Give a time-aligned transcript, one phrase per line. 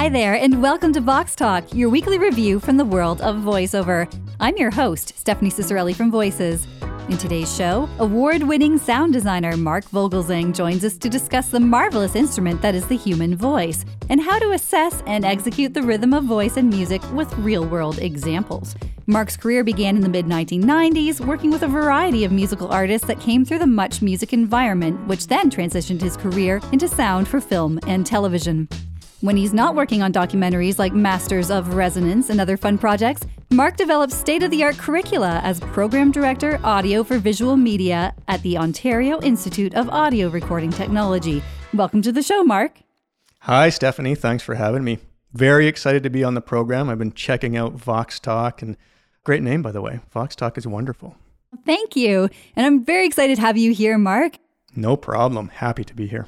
[0.00, 4.10] Hi there, and welcome to Vox Talk, your weekly review from the world of voiceover.
[4.40, 6.66] I'm your host, Stephanie Ciccarelli from Voices.
[7.10, 12.14] In today's show, award winning sound designer Mark Vogelzang joins us to discuss the marvelous
[12.14, 16.24] instrument that is the human voice and how to assess and execute the rhythm of
[16.24, 18.74] voice and music with real world examples.
[19.06, 23.20] Mark's career began in the mid 1990s, working with a variety of musical artists that
[23.20, 27.78] came through the Much Music environment, which then transitioned his career into sound for film
[27.86, 28.66] and television.
[29.20, 33.20] When he's not working on documentaries like Masters of Resonance and other fun projects,
[33.50, 38.40] Mark develops state of the art curricula as Program Director Audio for Visual Media at
[38.40, 41.42] the Ontario Institute of Audio Recording Technology.
[41.74, 42.78] Welcome to the show, Mark.
[43.40, 44.14] Hi, Stephanie.
[44.14, 45.00] Thanks for having me.
[45.34, 46.88] Very excited to be on the program.
[46.88, 48.78] I've been checking out Vox Talk, and
[49.24, 50.00] great name, by the way.
[50.10, 51.14] Vox Talk is wonderful.
[51.66, 52.30] Thank you.
[52.56, 54.38] And I'm very excited to have you here, Mark.
[54.74, 55.48] No problem.
[55.48, 56.26] Happy to be here.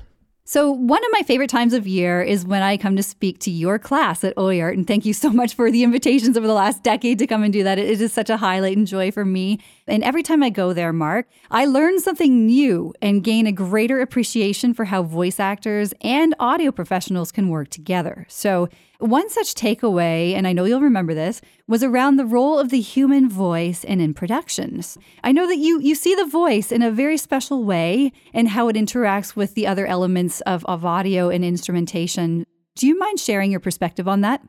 [0.53, 3.51] So, one of my favorite times of year is when I come to speak to
[3.51, 4.75] your class at OIART.
[4.75, 7.51] And thank you so much for the invitations over the last decade to come and
[7.51, 7.79] do that.
[7.79, 9.61] It is such a highlight and joy for me.
[9.87, 14.03] And every time I go there, Mark, I learn something new and gain a greater
[14.03, 18.27] appreciation for how voice actors and audio professionals can work together.
[18.29, 18.69] So,
[19.03, 22.81] one such takeaway, and I know you'll remember this, was around the role of the
[22.81, 24.97] human voice and in productions.
[25.25, 28.69] I know that you you see the voice in a very special way and how
[28.69, 32.45] it interacts with the other elements of, of audio and instrumentation.
[32.77, 34.43] Do you mind sharing your perspective on that?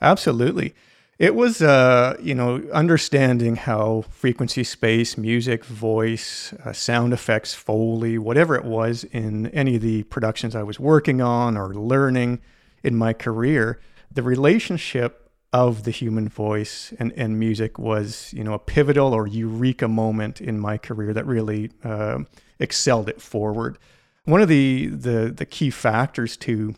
[0.00, 0.74] Absolutely.
[1.18, 8.16] It was, uh, you know, understanding how frequency space, music, voice, uh, sound effects, Foley,
[8.16, 12.40] whatever it was in any of the productions I was working on or learning
[12.82, 18.54] in my career, the relationship of the human voice and, and music was, you know,
[18.54, 22.18] a pivotal or eureka moment in my career that really uh,
[22.58, 23.78] excelled it forward.
[24.24, 26.74] One of the, the the key factors to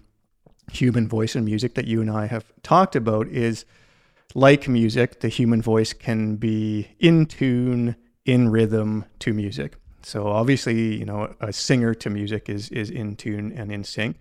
[0.73, 3.67] human voice and music that you and I have talked about is
[4.35, 9.75] like music, the human voice can be in tune, in rhythm to music.
[10.03, 14.17] So obviously, you know, a singer to music is is in tune and in sync.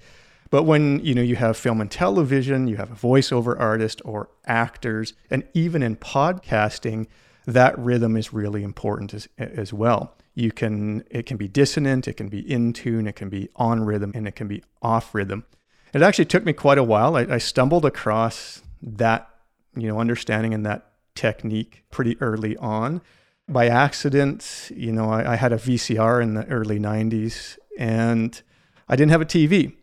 [0.51, 4.29] But when you know you have film and television, you have a voiceover artist or
[4.45, 7.07] actors, and even in podcasting,
[7.47, 10.15] that rhythm is really important as, as well.
[10.35, 13.85] You can it can be dissonant, it can be in tune, it can be on
[13.85, 15.45] rhythm, and it can be off rhythm.
[15.93, 17.15] It actually took me quite a while.
[17.15, 19.29] I, I stumbled across that
[19.75, 23.01] you know understanding and that technique pretty early on
[23.47, 24.69] by accident.
[24.75, 28.41] You know, I, I had a VCR in the early '90s, and
[28.89, 29.75] I didn't have a TV.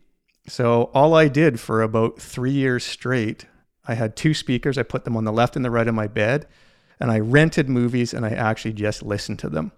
[0.49, 3.45] So all I did for about three years straight,
[3.87, 4.77] I had two speakers.
[4.77, 6.47] I put them on the left and the right of my bed,
[6.99, 9.71] and I rented movies and I actually just listened to them.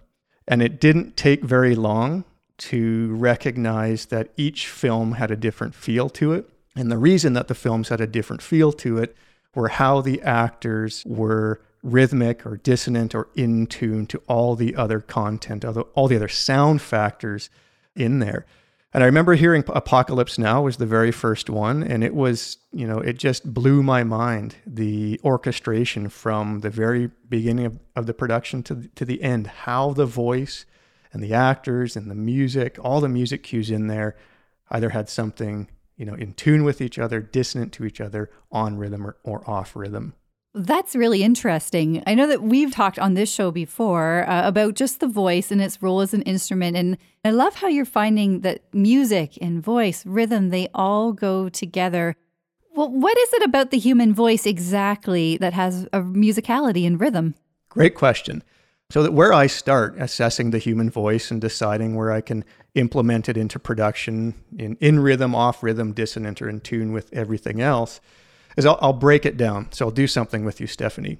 [0.48, 2.24] And it didn't take very long
[2.58, 6.48] to recognize that each film had a different feel to it.
[6.74, 9.16] And the reason that the films had a different feel to it
[9.54, 15.00] were how the actors were rhythmic or dissonant or in tune to all the other
[15.00, 17.50] content, all the other sound factors
[17.94, 18.46] in there.
[18.94, 22.86] And I remember hearing Apocalypse Now was the very first one, and it was, you
[22.86, 24.56] know, it just blew my mind.
[24.66, 29.94] The orchestration from the very beginning of, of the production to, to the end, how
[29.94, 30.66] the voice
[31.10, 34.14] and the actors and the music, all the music cues in there
[34.70, 38.76] either had something, you know, in tune with each other, dissonant to each other, on
[38.76, 40.14] rhythm or, or off rhythm.
[40.54, 42.02] That's really interesting.
[42.06, 45.62] I know that we've talked on this show before uh, about just the voice and
[45.62, 46.76] its role as an instrument.
[46.76, 52.16] And I love how you're finding that music and voice, rhythm, they all go together.
[52.74, 57.34] Well, what is it about the human voice exactly that has a musicality and rhythm?
[57.70, 58.42] Great question.
[58.90, 63.26] So that where I start assessing the human voice and deciding where I can implement
[63.26, 68.02] it into production in, in rhythm, off rhythm, dissonant, or in tune with everything else
[68.56, 69.70] is I'll, I'll break it down.
[69.72, 71.18] So I'll do something with you, Stephanie.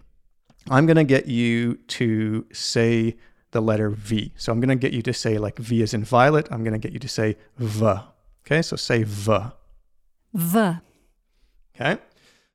[0.70, 3.16] I'm going to get you to say
[3.50, 4.32] the letter V.
[4.36, 6.48] So I'm going to get you to say like V is in violet.
[6.50, 7.94] I'm going to get you to say V.
[8.46, 9.38] Okay, so say V.
[10.34, 10.58] V.
[11.74, 11.98] Okay.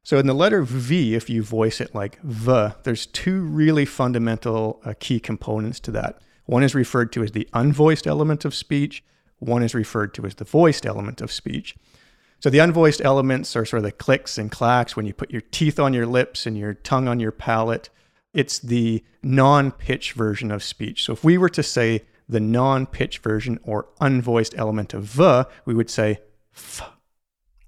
[0.03, 4.81] So in the letter V, if you voice it like V, there's two really fundamental
[4.85, 6.21] uh, key components to that.
[6.45, 9.03] One is referred to as the unvoiced element of speech.
[9.39, 11.75] One is referred to as the voiced element of speech.
[12.39, 15.41] So the unvoiced elements are sort of the clicks and clacks when you put your
[15.41, 17.89] teeth on your lips and your tongue on your palate.
[18.33, 21.03] It's the non pitch version of speech.
[21.03, 25.43] So if we were to say the non pitch version or unvoiced element of v,
[25.65, 26.19] we would say
[26.55, 26.91] f.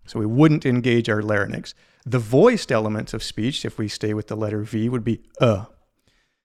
[0.06, 1.74] So we wouldn't engage our larynx.
[2.06, 5.66] The voiced elements of speech, if we stay with the letter V, would be uh.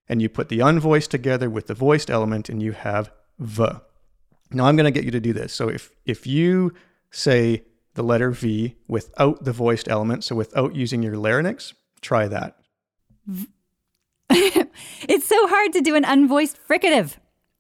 [0.08, 3.64] And you put the unvoiced together with the voiced element and you have v.
[4.50, 5.52] Now I'm going to get you to do this.
[5.52, 6.74] So if if you
[7.10, 7.64] say
[7.94, 12.56] the letter V without the voiced element, so without using your larynx, try that.
[14.30, 17.16] it's so hard to do an unvoiced fricative.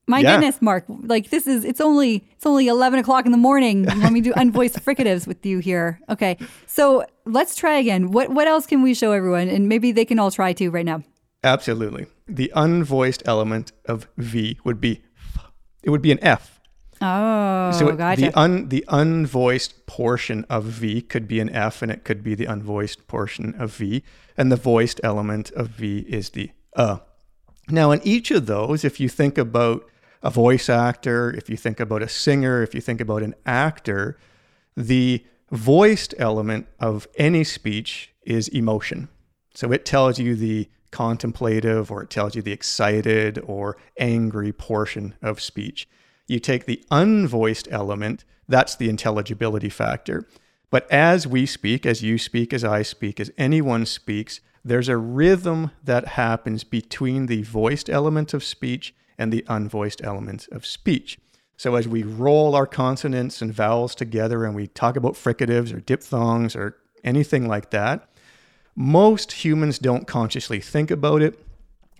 [0.06, 0.34] My Yeah.
[0.36, 0.84] goodness, Mark!
[0.88, 4.32] Like this is it's only it's only eleven o'clock in the morning when we do
[4.34, 5.98] unvoiced fricatives with you here.
[6.10, 6.36] Okay,
[6.66, 8.10] so let's try again.
[8.10, 10.84] What what else can we show everyone, and maybe they can all try too right
[10.84, 11.02] now.
[11.42, 12.06] Absolutely.
[12.26, 15.02] The unvoiced element of V would be
[15.82, 16.53] it would be an F.
[17.00, 18.20] Oh, So it- gotcha.
[18.20, 22.34] the un the unvoiced portion of V could be an F and it could be
[22.34, 24.02] the unvoiced portion of V.
[24.36, 26.98] And the voiced element of V is the uh.
[27.68, 29.88] Now in each of those, if you think about
[30.22, 34.16] a voice actor, if you think about a singer, if you think about an actor,
[34.76, 39.08] the voiced element of any speech is emotion.
[39.54, 45.14] So it tells you the contemplative or it tells you the excited or angry portion
[45.22, 45.86] of speech.
[46.26, 50.26] You take the unvoiced element, that's the intelligibility factor.
[50.70, 54.96] But as we speak, as you speak, as I speak, as anyone speaks, there's a
[54.96, 61.18] rhythm that happens between the voiced element of speech and the unvoiced element of speech.
[61.56, 65.80] So as we roll our consonants and vowels together and we talk about fricatives or
[65.80, 68.08] diphthongs or anything like that,
[68.74, 71.38] most humans don't consciously think about it.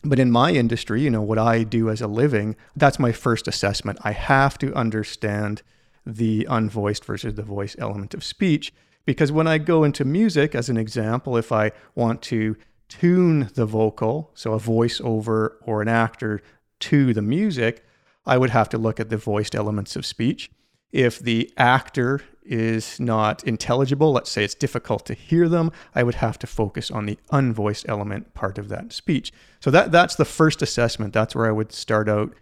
[0.04, 3.48] But in my industry, you know, what I do as a living, that's my first
[3.48, 3.98] assessment.
[4.02, 5.62] I have to understand
[6.04, 8.72] the unvoiced versus the voice element of speech.
[9.06, 12.56] Because when I go into music, as an example, if I want to
[12.88, 16.42] tune the vocal, so a voiceover or an actor
[16.80, 17.84] to the music,
[18.26, 20.50] I would have to look at the voiced elements of speech.
[20.92, 26.16] If the actor is not intelligible, let's say it's difficult to hear them, I would
[26.16, 29.32] have to focus on the unvoiced element part of that speech.
[29.60, 31.12] So that that's the first assessment.
[31.12, 32.34] That's where I would start out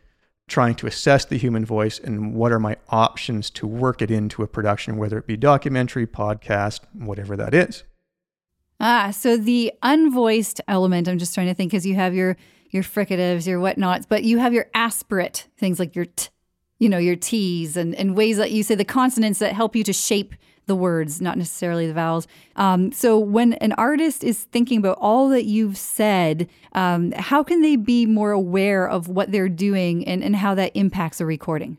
[0.48, 4.42] trying to assess the human voice and what are my options to work it into
[4.42, 7.84] a production, whether it be documentary, podcast, whatever that is.
[8.80, 12.36] Ah, so the unvoiced element, I'm just trying to think because you have your
[12.70, 16.28] your fricatives, your whatnots, but you have your aspirate things like your t,
[16.82, 19.84] you know, your t's and, and ways that you say the consonants that help you
[19.84, 20.34] to shape
[20.66, 22.26] the words, not necessarily the vowels.
[22.56, 27.62] Um, so when an artist is thinking about all that you've said, um, how can
[27.62, 31.78] they be more aware of what they're doing and, and how that impacts a recording?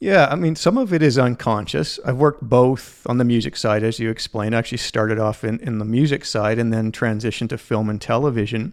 [0.00, 2.00] Yeah, I mean, some of it is unconscious.
[2.04, 4.56] I've worked both on the music side, as you explained.
[4.56, 8.00] I actually started off in, in the music side and then transitioned to film and
[8.00, 8.72] television.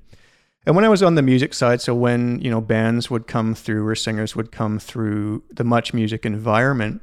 [0.67, 3.55] And when I was on the music side, so when, you know, bands would come
[3.55, 7.01] through or singers would come through the much music environment,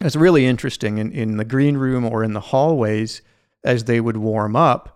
[0.00, 0.98] it's really interesting.
[0.98, 3.20] In, in the green room or in the hallways
[3.64, 4.94] as they would warm up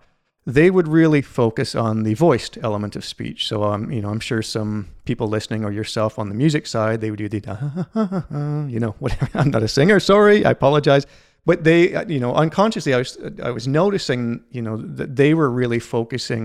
[0.49, 3.47] they would really focus on the voiced element of speech.
[3.47, 7.03] So um, you know i'm sure some people listening or yourself on the music side
[7.03, 9.29] they would do the you know whatever.
[9.35, 11.05] I'm not a singer sorry i apologize
[11.49, 13.11] but they uh, you know unconsciously i was
[13.43, 14.23] i was noticing
[14.57, 16.45] you know that they were really focusing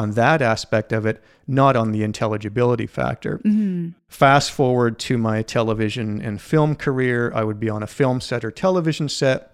[0.00, 1.16] on that aspect of it
[1.46, 3.40] not on the intelligibility factor.
[4.08, 7.32] Fast forward to my television and film career.
[7.34, 9.50] I would be on a film set or television set.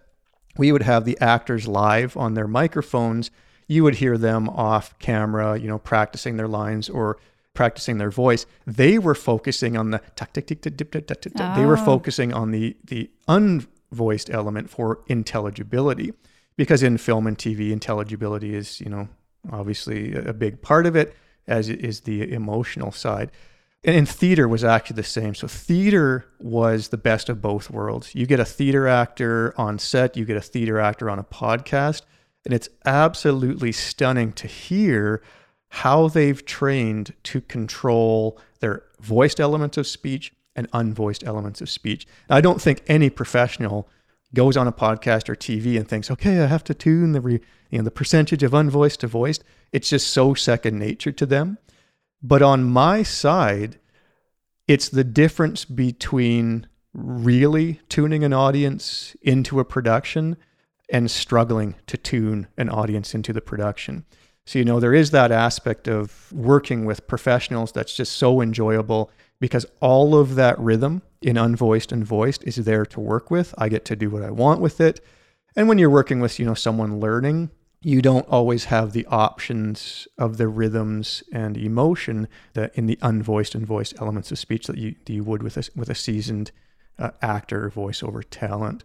[0.59, 3.31] We would have the actors live on their microphones.
[3.67, 7.17] You would hear them off camera you know practicing their lines or
[7.55, 8.45] practicing their voice.
[8.67, 11.85] They were focusing on the tuck, they were Oh.
[11.93, 13.09] focusing on the the
[13.93, 16.13] unvoiced element for intelligibility
[16.57, 19.09] because in film and tv intelligibility is you know
[19.53, 21.15] obviously a big part of it
[21.47, 23.31] as is the emotional side
[23.87, 25.35] and in theater was actually the same.
[25.37, 28.15] So theater was the best of both worlds.
[28.17, 32.03] You get a theater actor on set, you get a theater actor on a podcast,
[32.45, 35.23] and it's absolutely stunning to hear
[35.69, 42.07] how they've trained to control their voiced elements of speech and unvoiced elements of speech.
[42.29, 43.89] I don't think any professional
[44.35, 47.41] goes on a podcast or TV and thinks, "Okay, I have to tune the re,
[47.71, 51.59] you know the percentage of unvoiced to voiced." It's just so second nature to them.
[52.23, 53.79] But on my side,
[54.67, 60.37] it's the difference between really tuning an audience into a production
[60.91, 64.05] and struggling to tune an audience into the production.
[64.47, 69.11] So, you know, there is that aspect of working with professionals that's just so enjoyable
[69.41, 73.55] because all of that rhythm in unvoiced and voiced is there to work with.
[73.59, 75.01] I get to do what I want with it.
[75.55, 77.51] And when you're working with, you know, someone learning,
[77.83, 83.55] you don't always have the options of the rhythms and emotion that in the unvoiced
[83.55, 86.51] and voiced elements of speech that you, that you would with a, with a seasoned
[86.99, 88.85] uh, actor voiceover talent.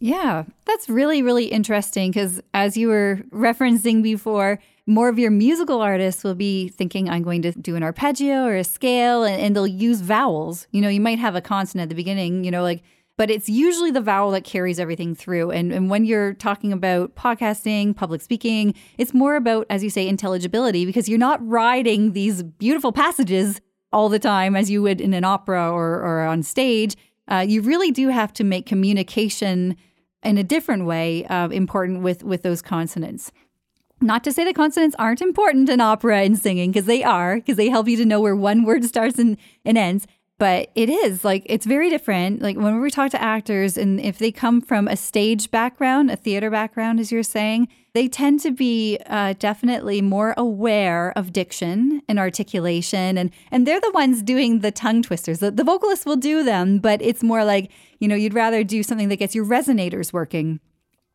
[0.00, 5.80] Yeah, that's really, really interesting because as you were referencing before, more of your musical
[5.80, 9.56] artists will be thinking, I'm going to do an arpeggio or a scale, and, and
[9.56, 10.66] they'll use vowels.
[10.72, 12.82] You know, you might have a consonant at the beginning, you know, like
[13.16, 15.50] but it's usually the vowel that carries everything through.
[15.52, 20.08] And, and when you're talking about podcasting, public speaking, it's more about, as you say,
[20.08, 23.60] intelligibility because you're not riding these beautiful passages
[23.92, 26.96] all the time as you would in an opera or, or on stage.
[27.28, 29.76] Uh, you really do have to make communication
[30.22, 33.32] in a different way uh, important with with those consonants.
[34.00, 37.56] Not to say that consonants aren't important in opera and singing, because they are, because
[37.56, 40.06] they help you to know where one word starts and, and ends
[40.44, 42.42] but it is like it's very different.
[42.42, 46.16] Like when we talk to actors and if they come from a stage background a
[46.16, 52.02] theater background as you're saying they tend to be uh, definitely more aware of diction
[52.10, 55.38] and articulation and and they're the ones doing the tongue twisters.
[55.38, 58.82] The, the vocalists will do them but it's more like you know you'd rather do
[58.82, 60.60] something that gets your resonators working.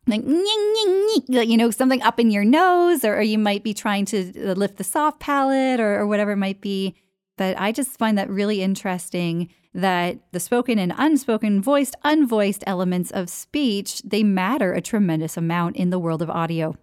[0.08, 4.56] Like you know something up in your nose or, or you might be trying to
[4.56, 6.96] lift the soft palate or, or whatever it might be
[7.40, 13.10] but I just find that really interesting that the spoken and unspoken, voiced, unvoiced elements
[13.12, 16.76] of speech, they matter a tremendous amount in the world of audio.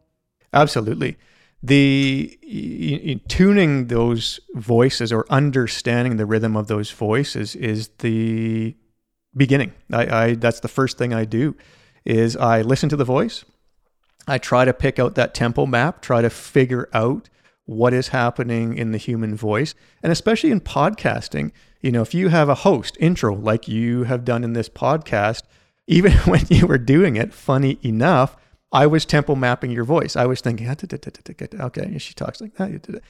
[0.52, 1.16] Absolutely.
[1.62, 8.76] The tuning those voices or understanding the rhythm of those voices is the
[9.36, 9.74] beginning.
[9.94, 11.56] I, I that's the first thing I do
[12.04, 13.46] is I listen to the voice.
[14.28, 17.30] I try to pick out that tempo map, try to figure out
[17.68, 19.76] what is happening in the human voice.
[20.02, 24.26] And especially in podcasting, you know, if you have a host intro like you have
[24.26, 25.44] done in this podcast,
[25.88, 28.36] even when you were doing it, funny enough,
[28.72, 30.16] I was tempo mapping your voice.
[30.16, 30.76] I was thinking, ah,
[31.66, 33.02] okay, she talks like that.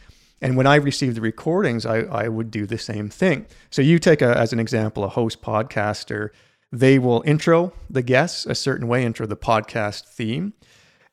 [0.42, 3.48] And when I received the recordings, I, I would do the same thing.
[3.72, 6.30] So you take a, as an example, a host podcaster,
[6.72, 10.54] they will intro the guests a certain way, intro the podcast theme.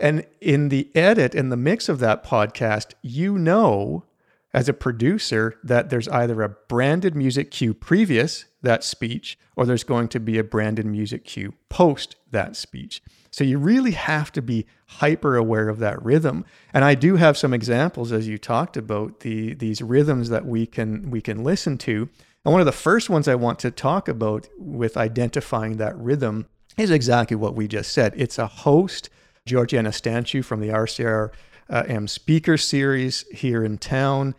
[0.00, 4.04] And in the edit and the mix of that podcast, you know
[4.54, 9.84] as a producer that there's either a branded music cue previous that speech or there's
[9.84, 13.02] going to be a branded music cue post that speech.
[13.32, 16.44] So you really have to be hyper aware of that rhythm.
[16.72, 20.66] And I do have some examples as you talked about the these rhythms that we
[20.66, 22.08] can we can listen to.
[22.44, 26.46] And one of the first ones I want to talk about with identifying that rhythm
[26.78, 28.14] is exactly what we just said.
[28.16, 29.10] It's a host
[29.46, 34.34] Georgiana Stanchu from the RCRM speaker series here in town,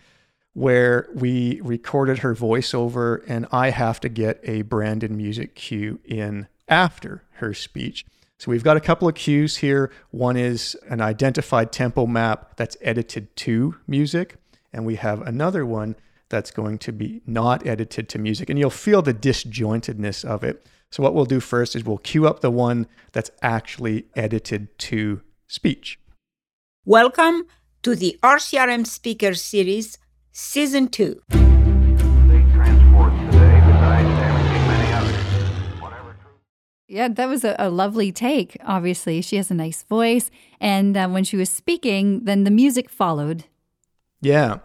[0.54, 6.48] where we recorded her voiceover, and I have to get a branded music cue in
[6.68, 8.04] after her speech.
[8.40, 9.92] So we've got a couple of cues here.
[10.10, 14.38] One is an identified tempo map that's edited to music,
[14.74, 15.98] and we have another one
[16.30, 18.50] that's going to be not edited to music.
[18.50, 20.66] And you'll feel the disjointedness of it.
[20.92, 25.22] So what we'll do first is we'll queue up the one that's actually edited to
[25.48, 26.00] speech.
[26.86, 27.48] Welcome
[27.84, 29.98] to the RCRM Speaker Series,
[30.32, 31.22] Season 2.
[36.88, 38.58] Yeah, that was a, a, lovely take.
[38.64, 40.30] Obviously, she has a nice voice.
[40.62, 43.46] And uh, when she was speaking, then the music followed.
[44.22, 44.60] Yeah.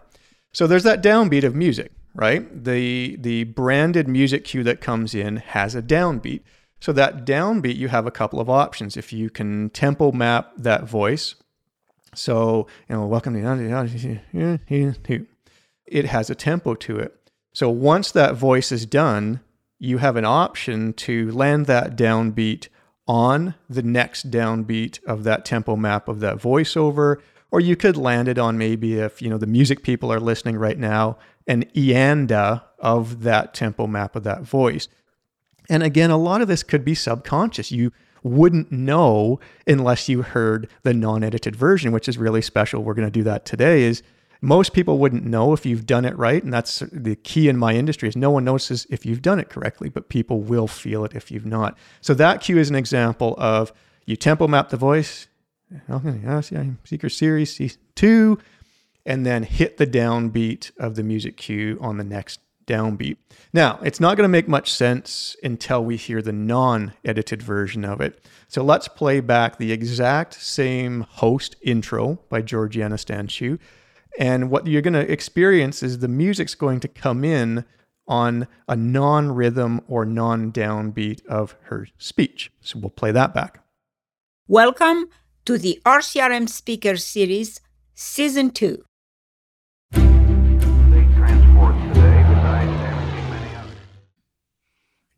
[0.53, 2.63] So there's that downbeat of music right?
[2.63, 6.41] The the branded music cue that comes in has a downbeat.
[6.79, 8.97] So that downbeat, you have a couple of options.
[8.97, 11.35] If you can tempo map that voice,
[12.15, 13.39] so you know, welcome to
[15.85, 17.15] it has a tempo to it.
[17.53, 19.41] So once that voice is done,
[19.77, 22.67] you have an option to land that downbeat
[23.07, 27.17] on the next downbeat of that tempo map of that voiceover
[27.49, 30.55] or you could land it on maybe if you know the music people are listening
[30.57, 34.87] right now an eanda of that tempo map of that voice.
[35.69, 37.71] And again a lot of this could be subconscious.
[37.71, 37.91] You
[38.23, 42.83] wouldn't know unless you heard the non-edited version which is really special.
[42.83, 44.03] We're going to do that today is
[44.43, 47.73] most people wouldn't know if you've done it right and that's the key in my
[47.73, 51.13] industry is no one notices if you've done it correctly but people will feel it
[51.15, 51.77] if you've not.
[52.01, 53.71] So that cue is an example of
[54.05, 55.27] you tempo map the voice.
[55.89, 56.41] Okay, yeah,
[56.83, 58.39] Speaker Series C2,
[59.05, 63.17] and then hit the downbeat of the music cue on the next downbeat.
[63.53, 67.83] Now, it's not going to make much sense until we hear the non edited version
[67.83, 68.23] of it.
[68.47, 73.59] So let's play back the exact same host intro by Georgiana Stanchu.
[74.19, 77.65] And what you're going to experience is the music's going to come in
[78.07, 82.51] on a non rhythm or non downbeat of her speech.
[82.61, 83.63] So we'll play that back.
[84.47, 85.05] Welcome
[85.45, 87.61] to the RCRM Speaker Series,
[87.95, 88.83] Season 2.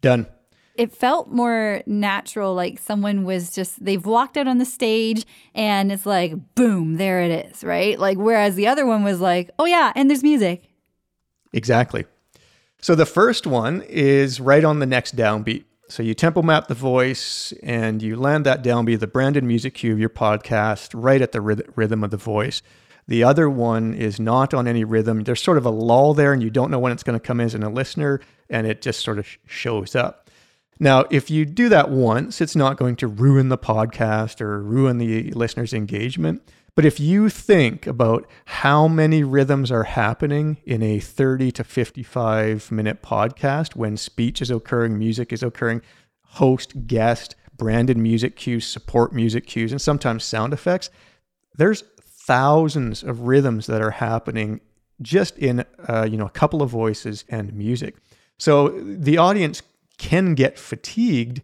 [0.04, 0.28] Done.
[0.76, 5.92] It felt more natural, like someone was just, they've walked out on the stage and
[5.92, 7.98] it's like, boom, there it is, right?
[7.98, 10.70] Like, whereas the other one was like, oh, yeah, and there's music.
[11.54, 12.06] Exactly.
[12.82, 15.64] So the first one is right on the next downbeat.
[15.90, 19.76] So you tempo map the voice and you land that down be the branded music
[19.76, 22.64] cue of your podcast right at the rhythm of the voice.
[23.08, 25.24] The other one is not on any rhythm.
[25.24, 27.40] There's sort of a lull there, and you don't know when it's going to come
[27.40, 30.30] in as a listener, and it just sort of shows up.
[30.80, 34.98] Now, if you do that once, it's not going to ruin the podcast or ruin
[34.98, 36.42] the listener's engagement.
[36.76, 42.72] But if you think about how many rhythms are happening in a 30 to 55
[42.72, 45.82] minute podcast when speech is occurring, music is occurring,
[46.26, 50.90] host, guest, branded music cues, support music cues, and sometimes sound effects,
[51.56, 51.84] there's
[52.26, 54.62] thousands of rhythms that are happening
[55.02, 57.96] just in uh, you know a couple of voices and music.
[58.38, 59.62] So the audience
[59.98, 61.42] can get fatigued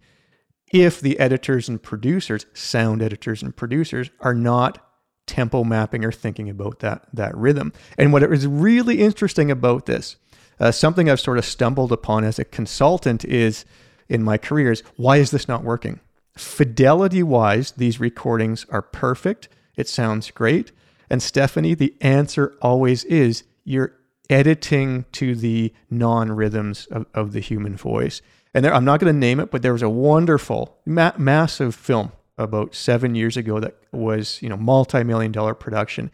[0.72, 4.86] if the editors and producers, sound editors and producers, are not
[5.26, 7.74] tempo mapping or thinking about that that rhythm.
[7.98, 10.16] And what is really interesting about this,
[10.60, 13.66] uh, something I've sort of stumbled upon as a consultant is
[14.08, 16.00] in my career is why is this not working?
[16.38, 19.50] Fidelity wise, these recordings are perfect.
[19.80, 20.74] It sounds great.
[21.10, 23.94] And Stephanie, the answer always is you're
[24.30, 28.22] editing to the non rhythms of, of the human voice.
[28.54, 31.74] And there, I'm not going to name it, but there was a wonderful, ma- massive
[31.74, 36.12] film about seven years ago that was, you know, multi-million dollar production.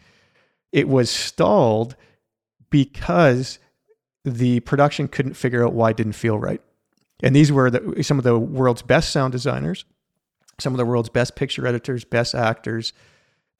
[0.70, 1.96] It was stalled
[2.70, 3.58] because
[4.24, 6.60] the production couldn't figure out why it didn't feel right.
[7.20, 9.84] And these were the, some of the world's best sound designers,
[10.60, 12.92] some of the world's best picture editors, best actors,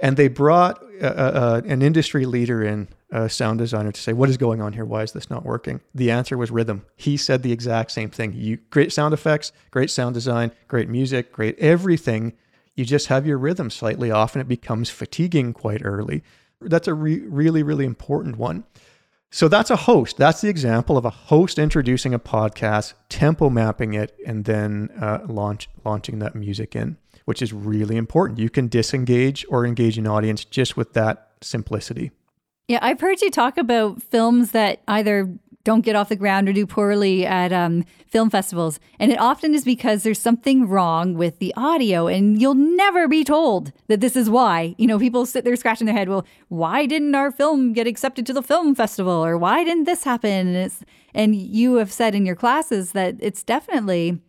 [0.01, 4.29] and they brought uh, uh, an industry leader in, a sound designer, to say, "What
[4.29, 4.85] is going on here?
[4.85, 6.85] Why is this not working?" The answer was rhythm.
[6.97, 8.33] He said the exact same thing.
[8.35, 12.33] You great sound effects, great sound design, great music, great everything.
[12.75, 16.25] You just have your rhythm slightly off, and it becomes fatiguing quite early.
[16.61, 18.65] That's a re- really, really important one.
[19.31, 20.17] So that's a host.
[20.17, 25.21] That's the example of a host introducing a podcast, tempo mapping it, and then uh,
[25.29, 26.97] launch launching that music in
[27.27, 28.39] which is really important.
[28.39, 32.11] You can disengage or engage an audience just with that simplicity.
[32.69, 36.53] Yeah, I've heard you talk about films that either don't get off the ground or
[36.53, 38.79] do poorly at um, film festivals.
[39.01, 43.25] And it often is because there's something wrong with the audio, and you'll never be
[43.25, 44.77] told that this is why.
[44.79, 48.27] You know, people sit there scratching their head, well, why didn't our film get accepted
[48.27, 49.13] to the film festival?
[49.13, 50.55] Or why didn't this happen?
[50.55, 50.73] And,
[51.13, 54.21] and you have said in your classes that it's definitely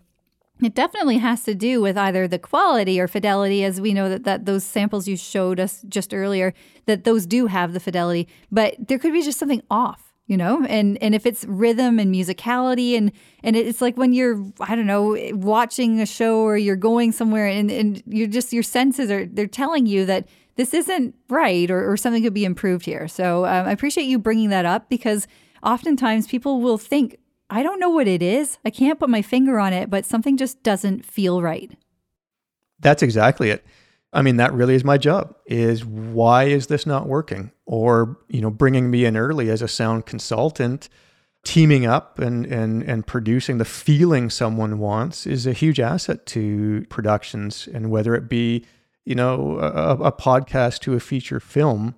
[0.61, 4.23] it definitely has to do with either the quality or fidelity, as we know that,
[4.23, 6.53] that those samples you showed us just earlier,
[6.85, 10.65] that those do have the fidelity, but there could be just something off, you know?
[10.67, 13.11] And and if it's rhythm and musicality and
[13.43, 17.47] and it's like when you're, I don't know, watching a show or you're going somewhere
[17.47, 21.89] and, and you're just your senses are they're telling you that this isn't right or,
[21.89, 23.07] or something could be improved here.
[23.07, 25.27] So um, I appreciate you bringing that up because
[25.61, 27.17] oftentimes people will think
[27.49, 28.57] I don't know what it is.
[28.65, 31.77] I can't put my finger on it, but something just doesn't feel right.
[32.79, 33.65] That's exactly it.
[34.13, 37.51] I mean, that really is my job is why is this not working?
[37.65, 40.89] Or, you know, bringing me in early as a sound consultant,
[41.43, 46.85] teaming up and, and, and producing the feeling someone wants is a huge asset to
[46.89, 47.67] productions.
[47.73, 48.65] And whether it be,
[49.05, 51.95] you know, a, a podcast to a feature film,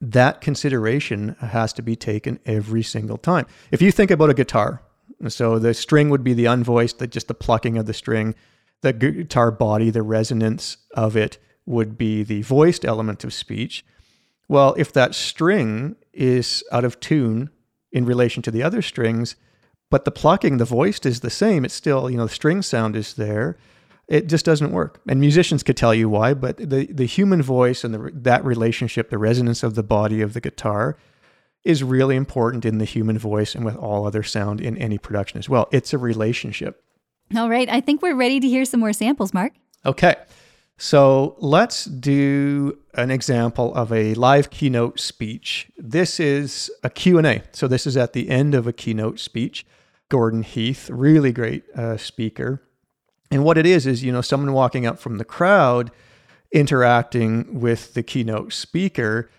[0.00, 3.46] that consideration has to be taken every single time.
[3.70, 4.82] If you think about a guitar,
[5.28, 8.34] so the string would be the unvoiced, the, just the plucking of the string,
[8.82, 13.84] the guitar body, the resonance of it would be the voiced element of speech.
[14.48, 17.50] Well, if that string is out of tune
[17.90, 19.34] in relation to the other strings,
[19.90, 22.96] but the plucking, the voiced is the same, it's still, you know, the string sound
[22.96, 23.56] is there
[24.08, 25.00] it just doesn't work.
[25.08, 29.10] And musicians could tell you why, but the, the human voice and the, that relationship,
[29.10, 30.96] the resonance of the body of the guitar,
[31.64, 35.38] is really important in the human voice and with all other sound in any production
[35.38, 35.68] as well.
[35.72, 36.84] It's a relationship.
[37.36, 37.68] All right.
[37.68, 39.52] I think we're ready to hear some more samples, Mark.
[39.84, 40.14] Okay.
[40.78, 45.70] So let's do an example of a live keynote speech.
[45.76, 47.42] This is a Q&A.
[47.52, 49.66] So this is at the end of a keynote speech.
[50.08, 52.62] Gordon Heath, really great uh, speaker,
[53.30, 55.90] and what it is is, you know, someone walking up from the crowd
[56.52, 59.30] interacting with the keynote speaker.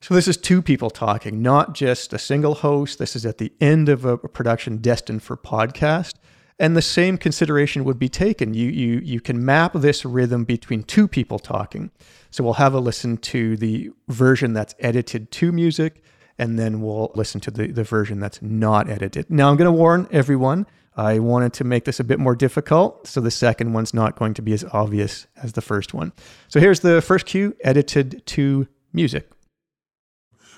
[0.00, 2.98] So this is two people talking, not just a single host.
[2.98, 6.14] This is at the end of a production destined for podcast.
[6.60, 8.52] And the same consideration would be taken.
[8.52, 11.92] You, you, you can map this rhythm between two people talking.
[12.30, 16.02] So we'll have a listen to the version that's edited to music,
[16.36, 19.30] and then we'll listen to the, the version that's not edited.
[19.30, 20.66] Now, I'm going to warn everyone
[20.98, 24.34] I wanted to make this a bit more difficult, so the second one's not going
[24.34, 26.12] to be as obvious as the first one.
[26.48, 29.30] So here's the first cue edited to music.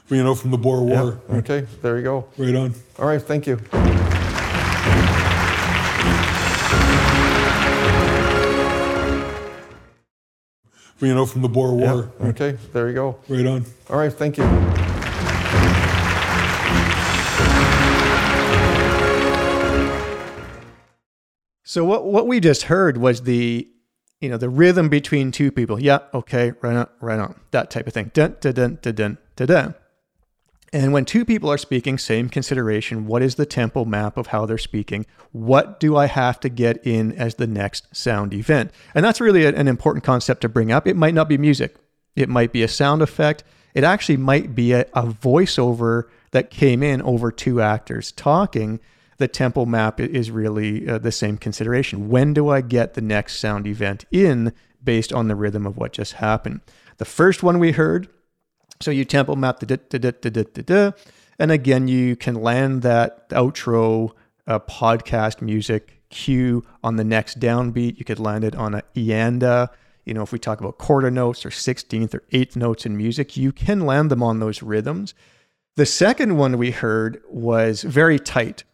[0.09, 1.21] You know, from the Boer War.
[1.29, 2.27] Okay, there you go.
[2.39, 2.75] Right on.
[2.99, 3.61] All right, thank you.
[11.01, 12.11] You know, from the Boer War.
[12.23, 13.19] Okay, there you go.
[13.29, 13.67] Right on.
[13.91, 14.90] All right, thank you.
[21.71, 23.69] So what what we just heard was the
[24.21, 25.81] you know the rhythm between two people.
[25.81, 28.11] Yeah, okay, right on, right on, that type of thing.
[28.13, 29.47] Dun dun dun dun dun dun.
[29.47, 29.75] dun.
[30.73, 33.07] And when two people are speaking, same consideration.
[33.07, 35.07] What is the tempo map of how they're speaking?
[35.31, 38.73] What do I have to get in as the next sound event?
[38.93, 40.89] And that's really an important concept to bring up.
[40.89, 41.77] It might not be music.
[42.17, 43.45] It might be a sound effect.
[43.75, 48.81] It actually might be a, a voiceover that came in over two actors talking
[49.21, 52.09] the tempo map is really uh, the same consideration.
[52.09, 55.93] When do I get the next sound event in based on the rhythm of what
[55.93, 56.63] just happened?
[56.97, 58.09] The first one we heard,
[58.81, 60.93] so you tempo map the da da da da da da,
[61.39, 64.13] and again you can land that outro
[64.47, 67.99] uh, podcast music cue on the next downbeat.
[67.99, 69.69] You could land it on a ianda.
[70.07, 73.37] You know, if we talk about quarter notes or 16th or 8th notes in music,
[73.37, 75.15] you can land them on those rhythms.
[75.77, 78.65] The second one we heard was very tight.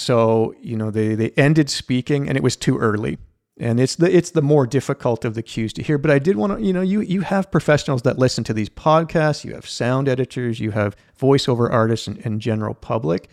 [0.00, 3.18] So, you know, they, they ended speaking and it was too early.
[3.58, 5.98] And it's the it's the more difficult of the cues to hear.
[5.98, 8.70] But I did want to, you know, you you have professionals that listen to these
[8.70, 13.28] podcasts, you have sound editors, you have voiceover artists and, and general public.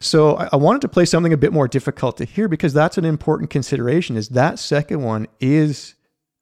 [0.00, 2.96] So I, I wanted to play something a bit more difficult to hear because that's
[2.96, 4.16] an important consideration.
[4.16, 5.94] Is that second one is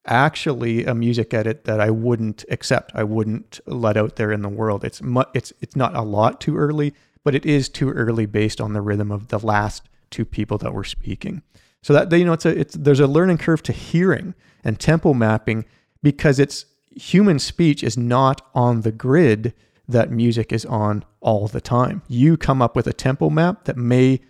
[0.06, 2.92] actually a music edit that I wouldn't accept.
[2.94, 4.84] I wouldn't let out there in the world.
[4.84, 8.60] It's mu- it's it's not a lot too early, but it is too early based
[8.60, 11.42] on the rhythm of the last two people that were speaking.
[11.82, 15.12] So that you know, it's a it's there's a learning curve to hearing and tempo
[15.12, 15.64] mapping
[16.02, 19.52] because it's human speech is not on the grid
[19.88, 22.02] that music is on all the time.
[22.08, 24.20] You come up with a tempo map that may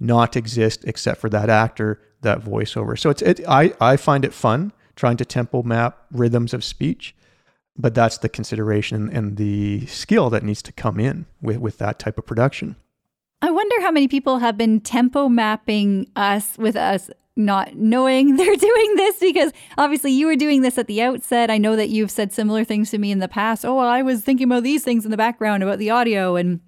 [0.00, 2.98] not exist except for that actor, that voiceover.
[2.98, 7.14] So it's it, I I find it fun trying to tempo map rhythms of speech
[7.76, 11.98] but that's the consideration and the skill that needs to come in with, with that
[11.98, 12.76] type of production.
[13.42, 18.56] I wonder how many people have been tempo mapping us with us not knowing they're
[18.56, 21.50] doing this because obviously you were doing this at the outset.
[21.50, 23.64] I know that you've said similar things to me in the past.
[23.64, 26.60] Oh, well, I was thinking about these things in the background about the audio and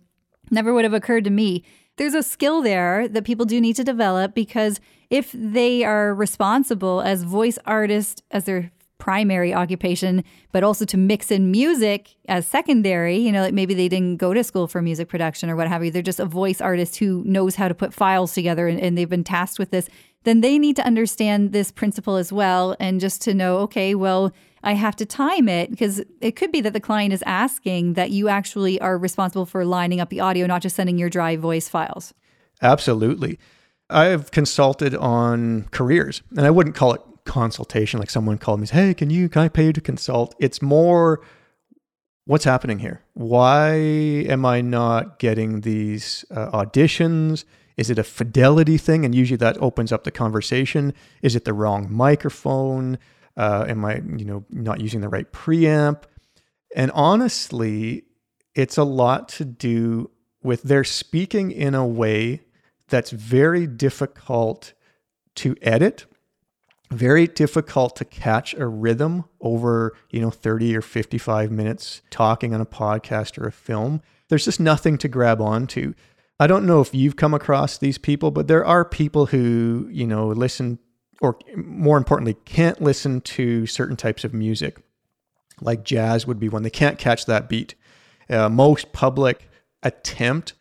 [0.50, 1.64] never would have occurred to me.
[1.96, 7.00] There's a skill there that people do need to develop because if they are responsible
[7.00, 8.70] as voice artists, as their
[9.06, 13.16] primary occupation, but also to mix in music as secondary.
[13.16, 15.84] You know, like maybe they didn't go to school for music production or what have
[15.84, 15.92] you.
[15.92, 19.08] They're just a voice artist who knows how to put files together and, and they've
[19.08, 19.88] been tasked with this.
[20.24, 24.32] Then they need to understand this principle as well and just to know, okay, well,
[24.64, 28.10] I have to time it because it could be that the client is asking that
[28.10, 31.68] you actually are responsible for lining up the audio, not just sending your dry voice
[31.68, 32.12] files.
[32.60, 33.38] Absolutely.
[33.88, 38.94] I've consulted on careers, and I wouldn't call it consultation, like someone called me, hey,
[38.94, 40.34] can you, can I pay you to consult?
[40.38, 41.20] It's more,
[42.24, 43.02] what's happening here?
[43.14, 47.44] Why am I not getting these uh, auditions?
[47.76, 49.04] Is it a fidelity thing?
[49.04, 50.94] And usually that opens up the conversation.
[51.22, 52.98] Is it the wrong microphone?
[53.36, 56.04] Uh, am I, you know, not using the right preamp?
[56.74, 58.04] And honestly,
[58.54, 60.10] it's a lot to do
[60.42, 62.42] with their speaking in a way
[62.88, 64.72] that's very difficult
[65.34, 66.06] to edit
[66.90, 72.60] very difficult to catch a rhythm over, you know, 30 or 55 minutes talking on
[72.60, 74.02] a podcast or a film.
[74.28, 75.94] There's just nothing to grab onto.
[76.38, 80.06] I don't know if you've come across these people, but there are people who, you
[80.06, 80.78] know, listen
[81.20, 84.82] or more importantly, can't listen to certain types of music.
[85.60, 86.62] Like jazz would be one.
[86.62, 87.74] They can't catch that beat.
[88.28, 89.48] Uh, most public
[89.82, 90.52] attempt,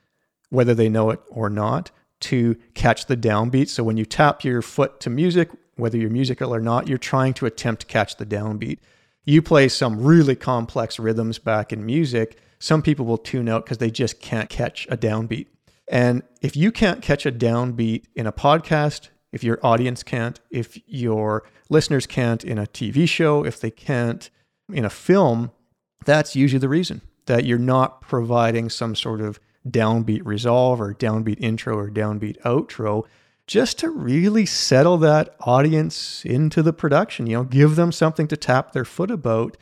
[0.49, 3.67] whether they know it or not, to catch the downbeat.
[3.67, 7.33] So when you tap your foot to music, whether you're musical or not, you're trying
[7.35, 8.79] to attempt to catch the downbeat.
[9.23, 13.79] You play some really complex rhythms back in music, some people will tune out because
[13.79, 15.47] they just can't catch a downbeat.
[15.87, 20.79] And if you can't catch a downbeat in a podcast, if your audience can't, if
[20.87, 24.29] your listeners can't in a TV show, if they can't
[24.71, 25.51] in a film,
[26.05, 31.39] that's usually the reason that you're not providing some sort of downbeat resolve or downbeat
[31.39, 33.03] intro or downbeat outro
[33.47, 38.37] just to really settle that audience into the production, you know, give them something to
[38.37, 39.55] tap their foot about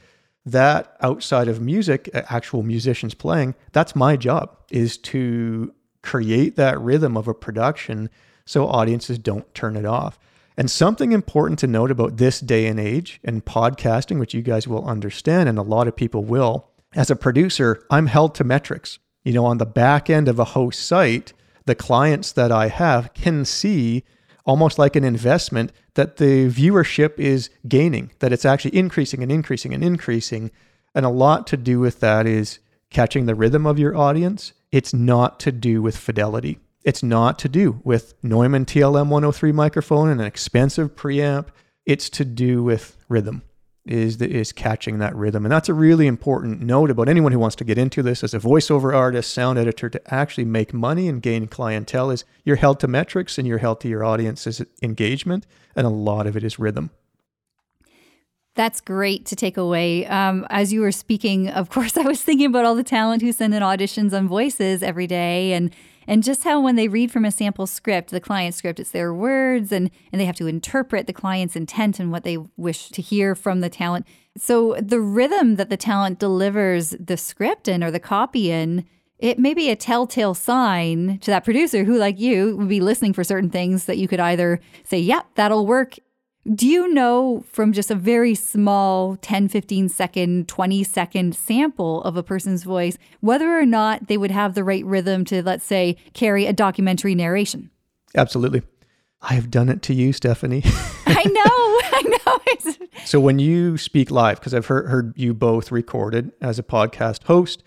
[0.46, 7.15] that outside of music, actual musicians playing, that's my job is to create that rhythm
[7.15, 8.10] of a production
[8.46, 10.19] so audiences don't turn it off.
[10.58, 14.67] And something important to note about this day and age and podcasting, which you guys
[14.67, 19.00] will understand, and a lot of people will, as a producer, I'm held to metrics.
[19.24, 21.34] You know, on the back end of a host site,
[21.65, 24.04] the clients that I have can see
[24.45, 29.73] almost like an investment that the viewership is gaining, that it's actually increasing and increasing
[29.73, 30.52] and increasing.
[30.93, 34.54] And a lot to do with that is catching the rhythm of your audience.
[34.71, 36.60] It's not to do with fidelity.
[36.84, 41.47] It's not to do with Neumann TLM 103 microphone and an expensive preamp.
[41.86, 43.43] It's to do with rhythm
[43.86, 45.46] is the, is catching that rhythm.
[45.46, 48.34] And that's a really important note about anyone who wants to get into this as
[48.34, 52.80] a voiceover artist, sound editor to actually make money and gain clientele is you're held
[52.80, 56.58] to metrics and you're held to your audience's engagement and a lot of it is
[56.58, 56.91] rhythm.
[58.56, 60.06] That's great to take away.
[60.06, 63.32] Um, as you were speaking, of course, I was thinking about all the talent who
[63.32, 65.72] send in auditions on voices every day and
[66.08, 69.13] and just how when they read from a sample script, the client script, it's their
[69.13, 73.02] words and, and they have to interpret the client's intent and what they wish to
[73.02, 74.06] hear from the talent.
[74.38, 78.86] So the rhythm that the talent delivers the script in or the copy in,
[79.20, 83.13] it may be a telltale sign to that producer who, like you, would be listening
[83.13, 85.96] for certain things that you could either say, yep, yeah, that'll work
[86.51, 92.17] do you know from just a very small 10, 15 second, 20 second sample of
[92.17, 95.95] a person's voice whether or not they would have the right rhythm to, let's say,
[96.13, 97.69] carry a documentary narration?
[98.15, 98.62] Absolutely.
[99.21, 100.63] I have done it to you, Stephanie.
[101.06, 101.41] I know.
[101.45, 102.88] I know.
[103.06, 107.23] so when you speak live, because I've heard, heard you both recorded as a podcast
[107.23, 107.63] host,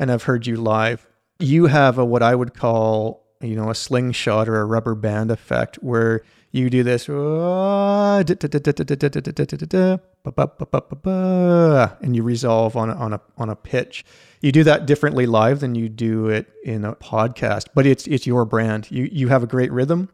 [0.00, 1.06] and I've heard you live,
[1.38, 5.30] you have a what I would call, you know, a slingshot or a rubber band
[5.30, 6.22] effect where
[6.56, 7.08] you do this
[12.02, 14.04] and you resolve on a, on a on a pitch.
[14.40, 18.26] You do that differently live than you do it in a podcast, but it's it's
[18.26, 18.90] your brand.
[18.90, 20.08] You you have a great rhythm.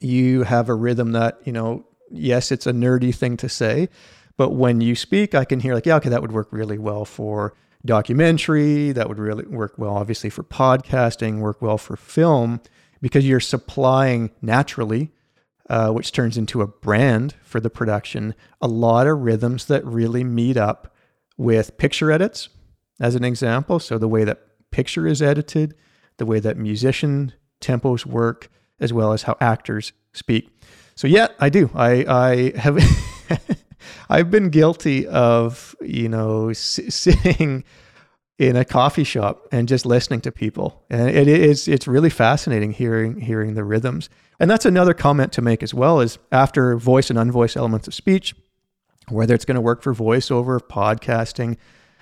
[0.00, 3.88] You have a rhythm that, you know, yes, it's a nerdy thing to say,
[4.36, 7.04] but when you speak, I can hear like, yeah, okay, that would work really well
[7.04, 7.54] for
[7.84, 12.60] documentary, that would really work well obviously for podcasting, work well for film
[13.00, 15.12] because you're supplying naturally
[15.68, 20.24] uh, which turns into a brand for the production, a lot of rhythms that really
[20.24, 20.94] meet up
[21.36, 22.48] with picture edits,
[23.00, 23.78] as an example.
[23.78, 25.74] So the way that picture is edited,
[26.16, 28.50] the way that musician tempos work,
[28.80, 30.50] as well as how actors speak.
[30.94, 31.70] So yeah, I do.
[31.74, 32.78] I I have
[34.08, 37.64] I've been guilty of you know sitting
[38.38, 42.72] in a coffee shop and just listening to people, and it is it's really fascinating
[42.72, 44.08] hearing hearing the rhythms.
[44.40, 47.94] And that's another comment to make as well is after voice and unvoiced elements of
[47.94, 48.34] speech,
[49.08, 51.56] whether it's going to work for voiceover, podcasting,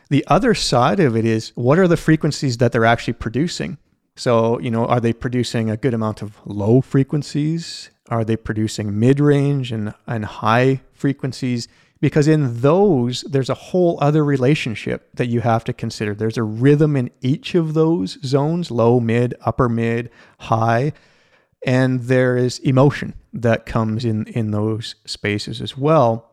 [0.09, 3.79] the other side of it is what are the frequencies that they're actually producing?
[4.15, 7.91] So, you know, are they producing a good amount of low frequencies?
[8.09, 11.69] Are they producing mid range and, and high frequencies?
[12.01, 16.15] Because in those, there's a whole other relationship that you have to consider.
[16.15, 20.93] There's a rhythm in each of those zones low, mid, upper mid, high
[21.67, 26.31] and there is emotion that comes in in those spaces as well.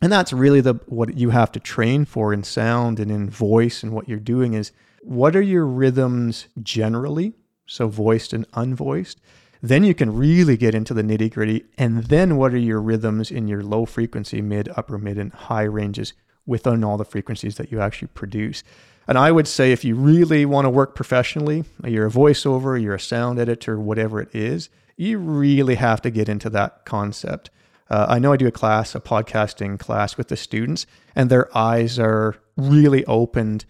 [0.00, 3.82] And that's really the what you have to train for in sound and in voice
[3.82, 4.70] and what you're doing is
[5.02, 7.34] what are your rhythms generally?
[7.66, 9.16] So voiced and unvoiced
[9.62, 13.30] then you can really get into the nitty gritty and then what are your rhythms
[13.30, 16.12] in your low frequency mid upper mid and high ranges
[16.46, 18.62] within all the frequencies that you actually produce
[19.08, 22.94] and I would say if you really want to work professionally, you're a voiceover, you're
[22.94, 24.68] a sound editor, whatever it is,
[24.98, 27.48] you really have to get into that concept.
[27.88, 31.56] Uh, I know I do a class, a podcasting class with the students, and their
[31.56, 33.64] eyes are really opened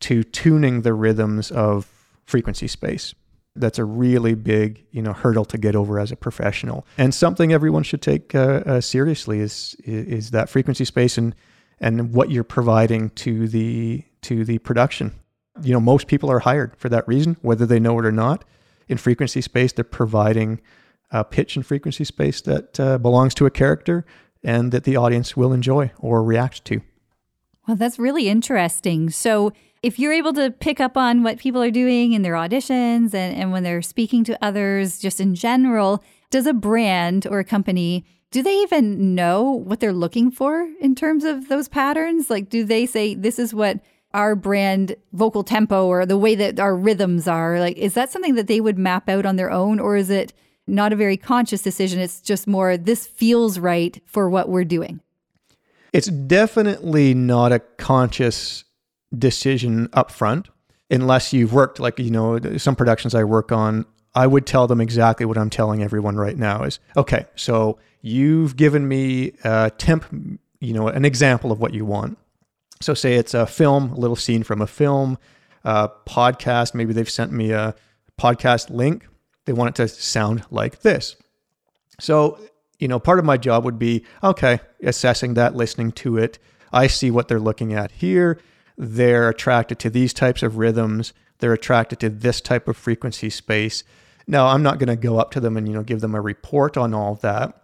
[0.00, 1.88] to tuning the rhythms of
[2.24, 3.16] frequency space.
[3.56, 7.52] That's a really big, you know, hurdle to get over as a professional, and something
[7.52, 11.34] everyone should take uh, uh, seriously is is that frequency space and
[11.80, 15.12] and what you're providing to the to the production.
[15.62, 18.44] You know, most people are hired for that reason, whether they know it or not.
[18.88, 20.60] In frequency space, they're providing
[21.10, 24.04] a pitch and frequency space that uh, belongs to a character
[24.42, 26.82] and that the audience will enjoy or react to.
[27.66, 29.10] Well, that's really interesting.
[29.10, 29.52] So,
[29.84, 33.36] if you're able to pick up on what people are doing in their auditions and,
[33.36, 38.06] and when they're speaking to others, just in general, does a brand or a company
[38.30, 42.30] do they even know what they're looking for in terms of those patterns?
[42.30, 43.78] Like, do they say, this is what
[44.12, 48.36] our brand vocal tempo or the way that our rhythms are like is that something
[48.36, 50.32] that they would map out on their own or is it
[50.66, 52.00] not a very conscious decision?
[52.00, 55.00] It's just more this feels right for what we're doing
[55.94, 58.64] it's definitely not a conscious
[59.18, 60.48] decision up front
[60.90, 64.80] unless you've worked like you know some productions i work on i would tell them
[64.80, 70.04] exactly what i'm telling everyone right now is okay so you've given me a temp
[70.60, 72.18] you know an example of what you want
[72.84, 75.16] so, say it's a film, a little scene from a film,
[75.64, 76.74] a podcast.
[76.74, 77.74] Maybe they've sent me a
[78.20, 79.06] podcast link.
[79.46, 81.16] They want it to sound like this.
[81.98, 82.38] So,
[82.78, 86.38] you know, part of my job would be okay, assessing that, listening to it.
[86.72, 88.38] I see what they're looking at here.
[88.76, 91.12] They're attracted to these types of rhythms.
[91.38, 93.84] They're attracted to this type of frequency space.
[94.26, 96.20] Now, I'm not going to go up to them and, you know, give them a
[96.20, 97.62] report on all of that,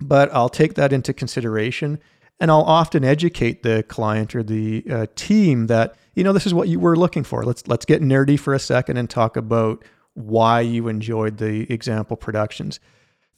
[0.00, 2.00] but I'll take that into consideration
[2.40, 6.54] and I'll often educate the client or the uh, team that, you know, this is
[6.54, 7.44] what you were looking for.
[7.44, 12.16] Let's let's get nerdy for a second and talk about why you enjoyed the example
[12.16, 12.80] productions.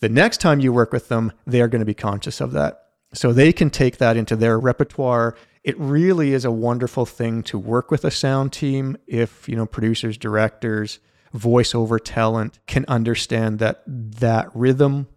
[0.01, 2.83] The next time you work with them, they're going to be conscious of that.
[3.13, 5.37] So they can take that into their repertoire.
[5.67, 9.67] It really is a wonderful thing to work with a sound team if, you know,
[9.67, 11.01] producers, directors,
[11.35, 15.09] voiceover talent can understand that that rhythm,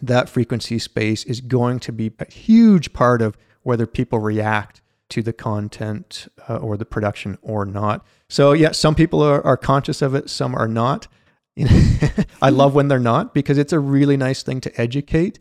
[0.00, 5.20] that frequency space is going to be a huge part of whether people react to
[5.20, 8.06] the content uh, or the production or not.
[8.26, 11.08] So, yeah, some people are, are conscious of it, some are not.
[12.40, 15.38] I love when they're not because it's a really nice thing to educate.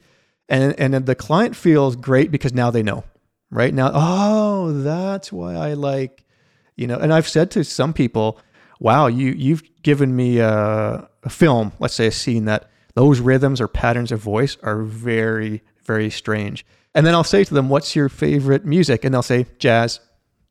[0.50, 3.06] And, and the client feels great because now they know,
[3.54, 3.74] right?
[3.74, 6.24] Now, oh, that's why I like,
[6.76, 8.40] you know, and I've said to some people,
[8.80, 13.62] wow, you, you've given me a, a film, let's say a scene that those rhythms
[13.62, 16.66] or patterns of voice are very, very strange.
[16.96, 19.04] And then I'll say to them, what's your favorite music?
[19.04, 20.00] And they'll say jazz,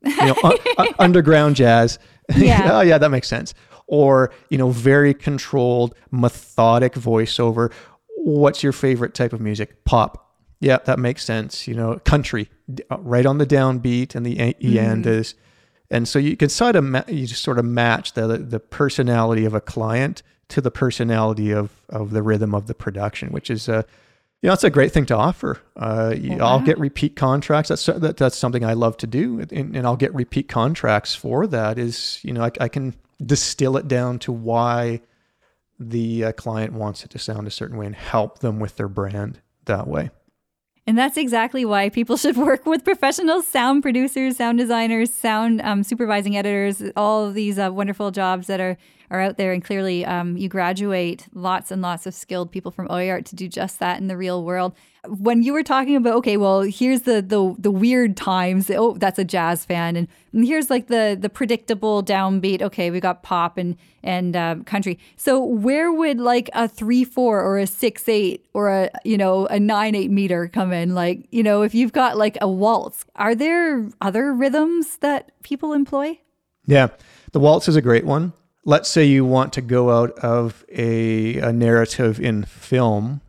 [0.04, 1.98] you know, un- underground jazz.
[2.36, 2.78] Yeah.
[2.78, 3.52] oh, yeah, that makes sense.
[3.88, 7.72] Or, you know, very controlled, methodic voiceover.
[8.16, 9.84] What's your favorite type of music?
[9.84, 10.21] Pop.
[10.62, 11.66] Yeah, that makes sense.
[11.66, 12.48] You know, country,
[12.88, 15.34] uh, right on the downbeat and the e end is.
[15.90, 19.44] And so you can sort of ma- you just sort of match the the personality
[19.44, 23.68] of a client to the personality of of the rhythm of the production, which is
[23.68, 23.84] a
[24.40, 25.60] you know, it's a great thing to offer.
[25.76, 26.46] Uh, you, Wow.
[26.46, 27.68] I'll get repeat contracts.
[27.68, 31.46] That's that, that's something I love to do, and, and I'll get repeat contracts for
[31.48, 31.76] that.
[31.78, 32.94] Is you know, I, I can
[33.24, 35.00] distill it down to why
[35.78, 38.88] the uh, client wants it to sound a certain way and help them with their
[38.88, 40.10] brand that way.
[40.86, 45.82] And that's exactly why people should work with professional sound producers, sound designers, sound um,
[45.82, 48.76] supervising editors, all of these uh, wonderful jobs that are
[49.10, 49.52] are out there.
[49.52, 53.46] And clearly, um, you graduate lots and lots of skilled people from OER to do
[53.46, 54.74] just that in the real world.
[55.08, 58.70] When you were talking about, okay, well, here's the the the weird times.
[58.70, 62.62] Oh, that's a jazz fan, and, and here's like the the predictable downbeat.
[62.62, 65.00] Okay, we got pop and and um, country.
[65.16, 69.46] So where would like a three four or a six eight or a you know
[69.46, 70.94] a nine eight meter come in?
[70.94, 75.72] Like you know if you've got like a waltz, are there other rhythms that people
[75.72, 76.20] employ?
[76.66, 76.88] Yeah,
[77.32, 78.34] the waltz is a great one.
[78.64, 83.20] Let's say you want to go out of a, a narrative in film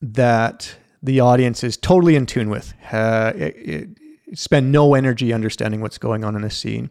[0.00, 3.88] that the audience is totally in tune with, uh, it, it,
[4.34, 6.90] spend no energy understanding what's going on in a scene.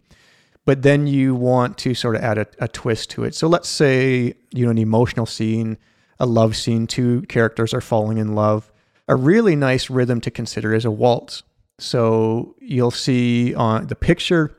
[0.66, 3.34] But then you want to sort of add a, a twist to it.
[3.34, 5.78] So let's say, you know, an emotional scene,
[6.20, 8.72] a love scene, two characters are falling in love.
[9.08, 11.44] A really nice rhythm to consider is a waltz.
[11.80, 14.56] So you'll see on the picture,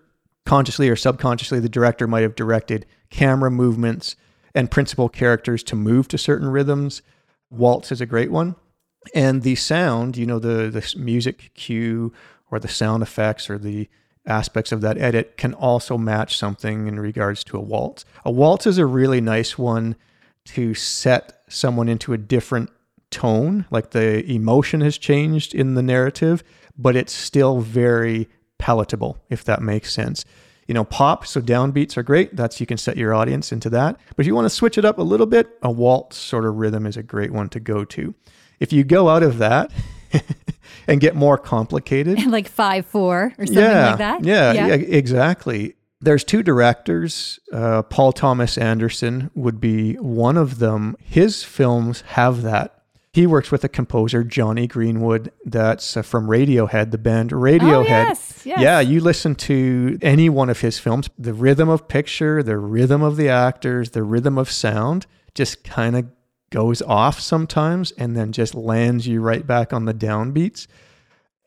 [0.47, 4.17] consciously or subconsciously, the director might have directed camera movements
[4.55, 7.03] and principal characters to move to certain rhythms.
[7.51, 8.57] Waltz is a great one.
[9.15, 12.13] And the sound, you know, the, the music cue
[12.51, 13.89] or the sound effects or the
[14.27, 18.05] aspects of that edit can also match something in regards to a waltz.
[18.25, 19.97] A waltz is a really nice one
[20.47, 22.71] to set someone into a different
[23.11, 26.45] tone, like the emotion has changed in the narrative,
[26.77, 30.25] but it's still very palatable, if that makes sense.
[30.71, 32.37] You know, pop, so downbeats are great.
[32.37, 33.99] That's you can set your audience into that.
[34.15, 36.59] But if you want to switch it up a little bit, a waltz sort of
[36.59, 38.15] rhythm is a great one to go to.
[38.61, 39.73] If you go out of that
[40.87, 44.25] and get more complicated, like five four or something yeah, like that?
[44.25, 45.75] Yeah, yeah, exactly.
[46.01, 47.41] There's two directors.
[47.53, 50.95] Uh, Paul Thomas Anderson would be one of them.
[51.03, 52.80] His films have that.
[53.13, 57.73] He works with a composer, Jonny Greenwood, that's uh, from Radiohead, the band Radiohead.
[57.73, 58.61] Oh, yes, yes.
[58.61, 63.03] Yeah, you listen to any one of his films, the rhythm of picture, the rhythm
[63.03, 66.07] of the actors, the rhythm of sound just kind of
[66.51, 70.67] goes off sometimes and then just lands you right back on the downbeats.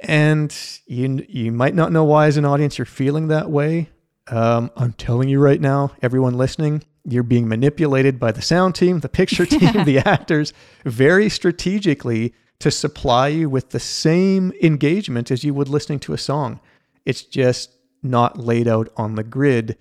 [0.01, 0.53] And
[0.85, 3.89] you you might not know why as an audience you're feeling that way.
[4.27, 8.99] Um, I'm telling you right now, everyone listening, you're being manipulated by the sound team,
[8.99, 10.53] the picture team, the actors,
[10.85, 16.17] very strategically to supply you with the same engagement as you would listening to a
[16.17, 16.59] song.
[17.05, 19.77] It's just not laid out on the grid.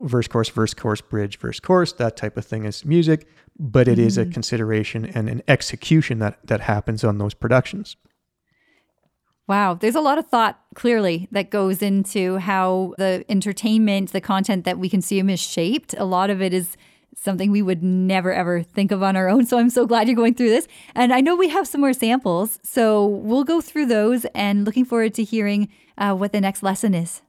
[0.00, 3.26] Verse chorus verse chorus bridge verse chorus that type of thing is music
[3.58, 4.32] but it is a mm-hmm.
[4.32, 7.96] consideration and an execution that that happens on those productions
[9.48, 14.64] Wow, there's a lot of thought clearly that goes into how the entertainment, the content
[14.64, 15.94] that we consume is shaped.
[15.96, 16.76] A lot of it is
[17.14, 19.46] something we would never ever think of on our own.
[19.46, 20.66] So I'm so glad you're going through this.
[20.94, 22.58] And I know we have some more samples.
[22.62, 26.94] So we'll go through those and looking forward to hearing uh, what the next lesson
[26.94, 27.22] is.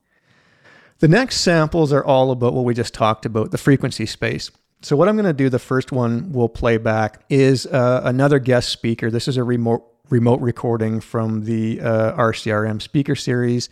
[0.99, 4.49] The next samples are all about what we just talked about the frequency space.
[4.81, 8.39] So, what I'm going to do, the first one we'll play back, is uh, another
[8.39, 9.09] guest speaker.
[9.09, 13.69] This is a remote remote recording from the uh, RCRM speaker series.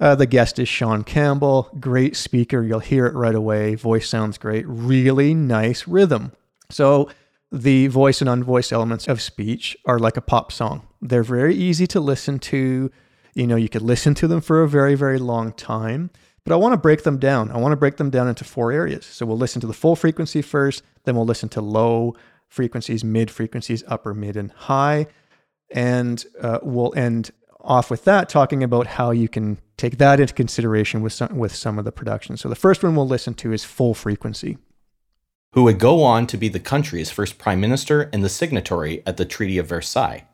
[0.00, 2.62] Uh, the guest is Sean Campbell, great speaker.
[2.62, 3.74] You'll hear it right away.
[3.74, 4.64] Voice sounds great.
[4.68, 6.32] Really nice rhythm.
[6.70, 7.10] So,
[7.50, 10.86] the voice and unvoiced elements of speech are like a pop song.
[11.00, 12.90] They're very easy to listen to.
[13.34, 16.10] You know, you could listen to them for a very, very long time.
[16.44, 17.50] But I want to break them down.
[17.50, 19.06] I want to break them down into four areas.
[19.06, 22.14] So we'll listen to the full frequency first, then we'll listen to low
[22.48, 25.06] frequencies, mid frequencies, upper, mid, and high.
[25.70, 30.32] And uh, we'll end off with that, talking about how you can take that into
[30.32, 32.36] consideration with some, with some of the production.
[32.36, 34.58] So the first one we'll listen to is full frequency.
[35.52, 39.16] Who would go on to be the country's first prime minister and the signatory at
[39.16, 40.26] the Treaty of Versailles.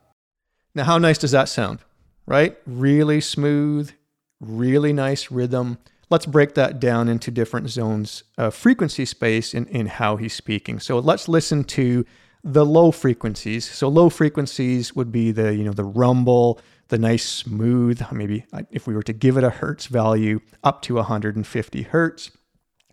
[0.74, 1.80] Now, how nice does that sound?
[2.26, 2.57] Right?
[2.66, 3.93] Really smooth,
[4.41, 5.78] really nice rhythm.
[6.11, 10.80] Let's break that down into different zones of frequency space in, in how he's speaking.
[10.80, 12.05] So let's listen to
[12.45, 13.69] the low frequencies.
[13.69, 18.87] So low frequencies would be the, you know, the rumble, the nice smooth, maybe if
[18.87, 22.31] we were to give it a hertz value up to 150 hertz.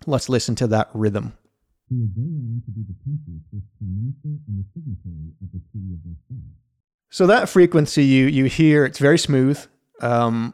[0.07, 1.33] Let's listen to that rhythm.
[7.09, 9.63] So that frequency you you hear, it's very smooth.
[9.99, 10.53] Um,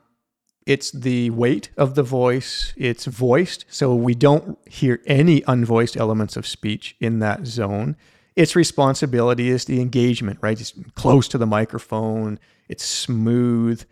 [0.65, 2.73] it's the weight of the voice.
[2.75, 7.95] It's voiced, so we don't hear any unvoiced elements of speech in that zone.
[8.37, 10.61] Its responsibility is the engagement, right?
[10.61, 12.37] It's close to the microphone.
[12.69, 13.83] It's smooth,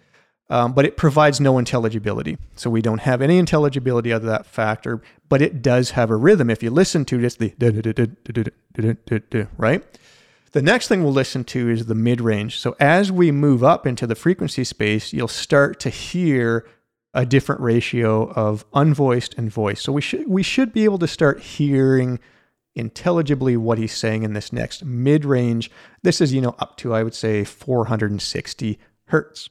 [0.52, 2.38] um, but it provides no intelligibility.
[2.56, 6.16] So we don't have any intelligibility out of that factor, but it does have a
[6.16, 6.52] rhythm.
[6.52, 7.56] If you listen to it's the
[9.58, 10.00] right.
[10.52, 12.60] The next thing we'll listen to is the mid range.
[12.60, 16.68] So as we move up into the frequency space, you'll start to hear
[17.16, 19.84] a different ratio of unvoiced and voiced.
[19.84, 22.20] So we should we should be able to start hearing
[22.76, 25.72] intelligibly what he's saying in this next mid range.
[26.04, 29.50] This is, you know, up to, I would say, 460 hertz.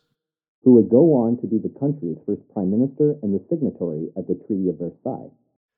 [0.62, 4.26] Who would go on to be the country's first prime minister and the signatory at
[4.26, 5.30] the Treaty of Versailles.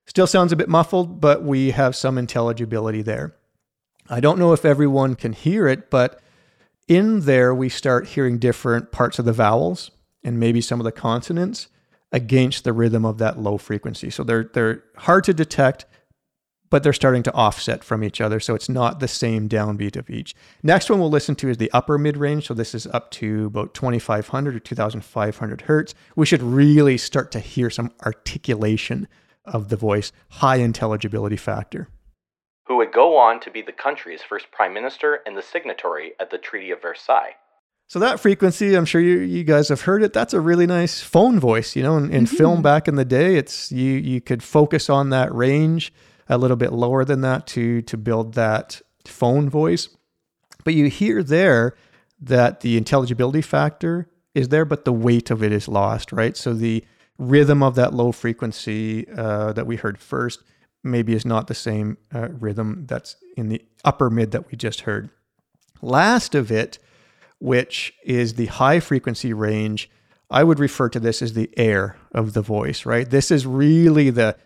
[0.07, 3.35] Still sounds a bit muffled, but we have some intelligibility there.
[4.09, 6.21] I don't know if everyone can hear it, but
[6.87, 9.91] in there we start hearing different parts of the vowels
[10.23, 11.67] and maybe some of the consonants
[12.13, 14.11] against the rhythm of that low frequency.
[14.11, 15.87] So they're they're hard to detect,
[16.71, 18.41] but they're starting to offset from each other.
[18.41, 20.35] So it's not the same downbeat of each.
[20.63, 22.47] Next one we'll listen to is the upper mid range.
[22.47, 25.95] So this is up to about 2500 or 2500 hertz.
[26.15, 29.09] We should really start to hear some articulation
[29.45, 31.89] of the voice, high intelligibility factor.
[32.67, 36.31] Who would go on to be the country's first prime minister and the signatory at
[36.31, 37.37] the Treaty of Versailles.
[37.89, 40.13] So that frequency, I'm sure you, you guys have heard it.
[40.13, 41.77] That's a really nice phone voice.
[41.77, 42.37] You know, in, in mm-hmm.
[42.37, 45.93] film back in the day, it's you you could focus on that range
[46.29, 49.89] a little bit lower than that to to build that phone voice.
[50.65, 51.77] But you hear there
[52.21, 56.37] that the intelligibility factor is there, but the weight of it is lost, right?
[56.37, 56.85] So the
[57.19, 60.43] rhythm of that low frequency uh, that we heard first
[60.83, 64.83] maybe is not the same uh, rhythm that's in the upper mid that we just
[64.83, 65.11] heard.
[65.83, 66.79] Last of it,
[67.39, 69.91] which is the high frequency range,
[70.31, 73.09] I would refer to this as the air of the voice, right?
[73.09, 74.37] This is really the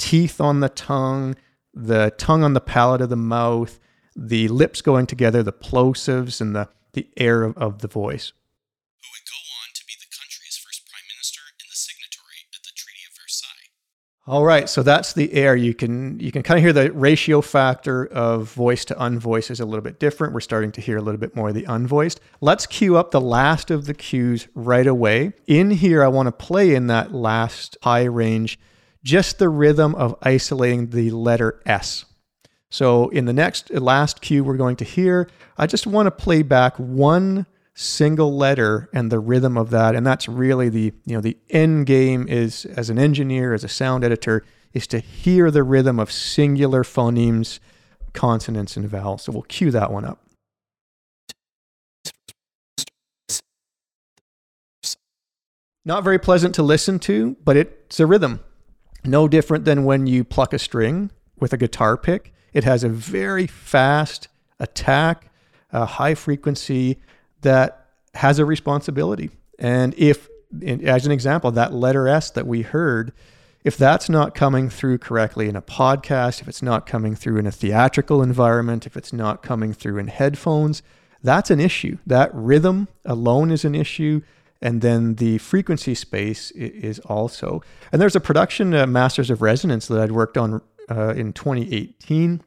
[0.00, 1.36] teeth on the tongue,
[1.72, 3.78] the tongue on the palate of the mouth,
[4.16, 8.32] the lips going together, the plosives, and the, the air of, of the voice.
[9.02, 12.62] Who would go on to be the country's first prime minister and the signatory at
[12.64, 13.68] the Treaty of Versailles.
[14.26, 15.54] All right, so that's the air.
[15.54, 19.60] You can you can kind of hear the ratio factor of voice to unvoiced is
[19.60, 20.32] a little bit different.
[20.32, 22.20] We're starting to hear a little bit more of the unvoiced.
[22.40, 25.34] Let's cue up the last of the cues right away.
[25.46, 28.58] In here, I want to play in that last high range
[29.02, 32.04] just the rhythm of isolating the letter S.
[32.70, 35.28] So in the next uh, last cue we're going to hear,
[35.58, 40.06] I just want to play back one single letter and the rhythm of that and
[40.06, 44.04] that's really the you know the end game is as an engineer as a sound
[44.04, 44.44] editor
[44.74, 47.58] is to hear the rhythm of singular phonemes
[48.12, 49.22] consonants and vowels.
[49.22, 50.18] So we'll cue that one up.
[55.84, 58.40] Not very pleasant to listen to but it's a rhythm
[59.04, 62.32] no different than when you pluck a string with a guitar pick.
[62.52, 64.28] It has a very fast
[64.58, 65.30] attack,
[65.72, 67.00] a high frequency
[67.42, 69.30] that has a responsibility.
[69.58, 70.28] And if,
[70.84, 73.12] as an example, that letter S that we heard,
[73.62, 77.46] If that's not coming through correctly in a podcast, if it's not coming through in
[77.46, 80.82] a theatrical environment, if it's not coming through in headphones,
[81.22, 81.98] that's an issue.
[82.06, 84.22] That rhythm alone is an issue.
[84.62, 87.62] And then the frequency space is also.
[87.92, 92.42] And there's a production, uh, Masters of Resonance, that I'd worked on uh, in 2018.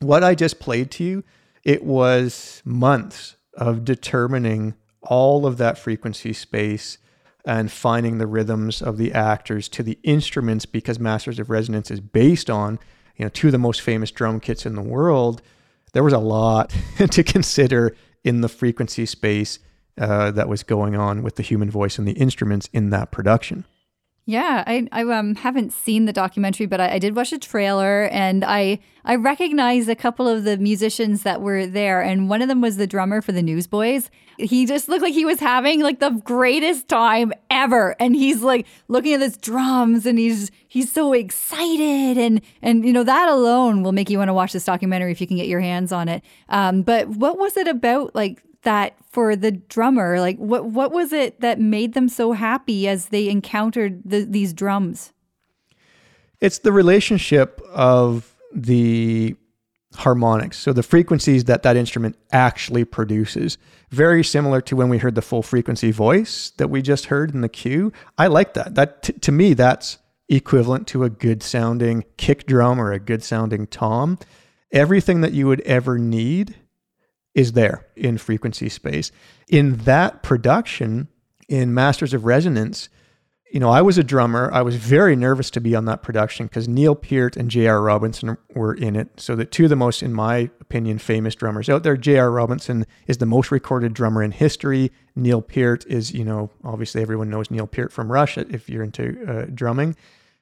[0.00, 1.24] What I just played to you,
[1.62, 6.98] it was months of determining all of that frequency space
[7.44, 12.00] and finding the rhythms of the actors to the instruments because Masters of Resonance is
[12.00, 12.78] based on,
[13.16, 15.42] you know, two of the most famous drum kits in the world.
[15.92, 16.74] There was a lot
[17.10, 19.58] to consider in the frequency space
[19.98, 23.64] uh, that was going on with the human voice and the instruments in that production.
[24.26, 28.04] Yeah, I I um haven't seen the documentary, but I, I, did watch a trailer,
[28.04, 32.48] and I I recognized a couple of the musicians that were there, and one of
[32.48, 34.10] them was the drummer for the Newsboys.
[34.38, 38.66] He just looked like he was having like the greatest time ever, and he's like
[38.88, 43.82] looking at his drums, and he's he's so excited, and and you know that alone
[43.82, 46.08] will make you want to watch this documentary if you can get your hands on
[46.08, 46.24] it.
[46.48, 50.20] Um, but what was it about like that for the drummer?
[50.20, 54.52] Like, what what was it that made them so happy as they encountered the, these
[54.52, 55.12] drums?
[56.40, 59.36] It's the relationship of the
[59.94, 63.56] harmonics, so the frequencies that that instrument actually produces.
[63.90, 67.40] Very similar to when we heard the full frequency voice that we just heard in
[67.40, 67.92] the cue.
[68.18, 68.74] I like that.
[68.74, 69.98] That t- to me, that's
[70.28, 74.18] equivalent to a good sounding kick drum or a good sounding tom.
[74.72, 76.56] Everything that you would ever need
[77.34, 79.10] is there in frequency space.
[79.48, 81.08] In that production,
[81.48, 82.88] in Masters of Resonance,
[83.54, 84.50] you know, I was a drummer.
[84.52, 87.80] I was very nervous to be on that production because Neil Peart and J.R.
[87.80, 89.08] Robinson were in it.
[89.20, 91.96] So the two of the most, in my opinion, famous drummers out there.
[91.96, 92.32] J.R.
[92.32, 94.90] Robinson is the most recorded drummer in history.
[95.14, 99.24] Neil Peart is, you know, obviously everyone knows Neil Peart from Rush if you're into
[99.28, 99.94] uh, drumming.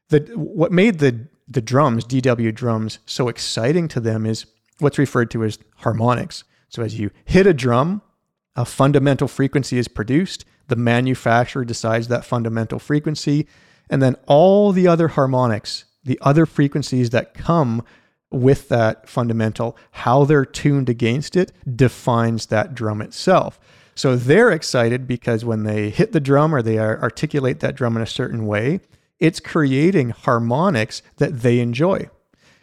[0.09, 4.47] The what made the the drums, DW drums, so exciting to them is
[4.79, 6.45] what's referred to as harmonics.
[6.73, 8.01] So as you hit a drum,
[8.57, 10.47] a fundamental frequency is produced.
[10.69, 13.47] The manufacturer decides that fundamental frequency.
[13.91, 17.85] And then all the other harmonics, the other frequencies that come
[18.31, 23.61] with that fundamental, how they're tuned against it defines that drum itself.
[23.95, 28.03] So they're excited because when they hit the drum or they articulate that drum in
[28.03, 28.81] a certain way,
[29.21, 32.09] it's creating harmonics that they enjoy.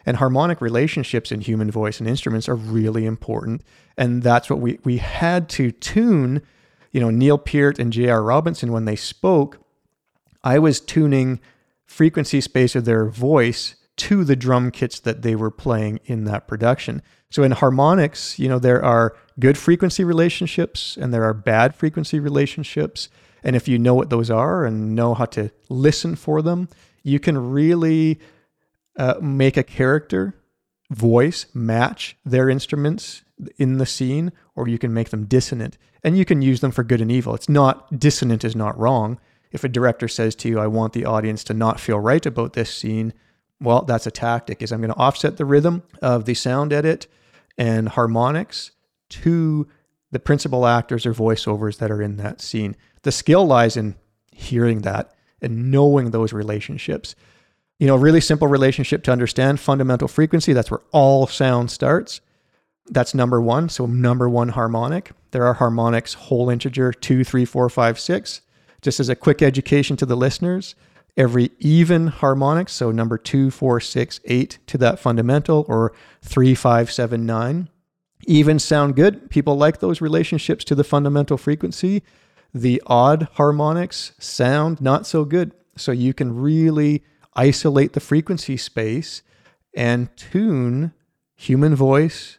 [0.06, 3.62] And harmonic relationships in human voice and instruments are really important.
[3.96, 6.42] And that's what we, we had to tune.
[6.90, 8.22] You know, Neil Peart and J.R.
[8.22, 9.58] Robinson, when they spoke,
[10.42, 11.40] I was tuning
[11.84, 16.48] frequency space of their voice to the drum kits that they were playing in that
[16.48, 17.02] production.
[17.30, 22.18] So in harmonics, you know, there are good frequency relationships and there are bad frequency
[22.18, 23.08] relationships.
[23.44, 26.68] And if you know what those are and know how to listen for them,
[27.02, 28.18] you can really
[29.00, 30.34] uh, make a character
[30.90, 33.22] voice match their instruments
[33.56, 35.78] in the scene, or you can make them dissonant.
[36.04, 37.34] And you can use them for good and evil.
[37.34, 39.18] It's not dissonant is not wrong.
[39.52, 42.52] If a director says to you, I want the audience to not feel right about
[42.52, 43.14] this scene,
[43.58, 47.06] well, that's a tactic is I'm going to offset the rhythm of the sound edit
[47.56, 48.72] and harmonics
[49.10, 49.66] to
[50.10, 52.76] the principal actors or voiceovers that are in that scene.
[53.00, 53.96] The skill lies in
[54.30, 57.14] hearing that and knowing those relationships
[57.80, 60.52] you know, really simple relationship to understand fundamental frequency.
[60.52, 62.20] That's where all sound starts.
[62.90, 63.70] That's number one.
[63.70, 65.12] So, number one harmonic.
[65.30, 68.42] There are harmonics, whole integer, two, three, four, five, six.
[68.82, 70.74] Just as a quick education to the listeners,
[71.16, 76.92] every even harmonic, so number two, four, six, eight to that fundamental, or three, five,
[76.92, 77.70] seven, nine.
[78.26, 79.30] Even sound good.
[79.30, 82.02] People like those relationships to the fundamental frequency.
[82.52, 85.52] The odd harmonics sound not so good.
[85.76, 87.02] So you can really
[87.34, 89.22] isolate the frequency space
[89.74, 90.92] and tune
[91.36, 92.38] human voice,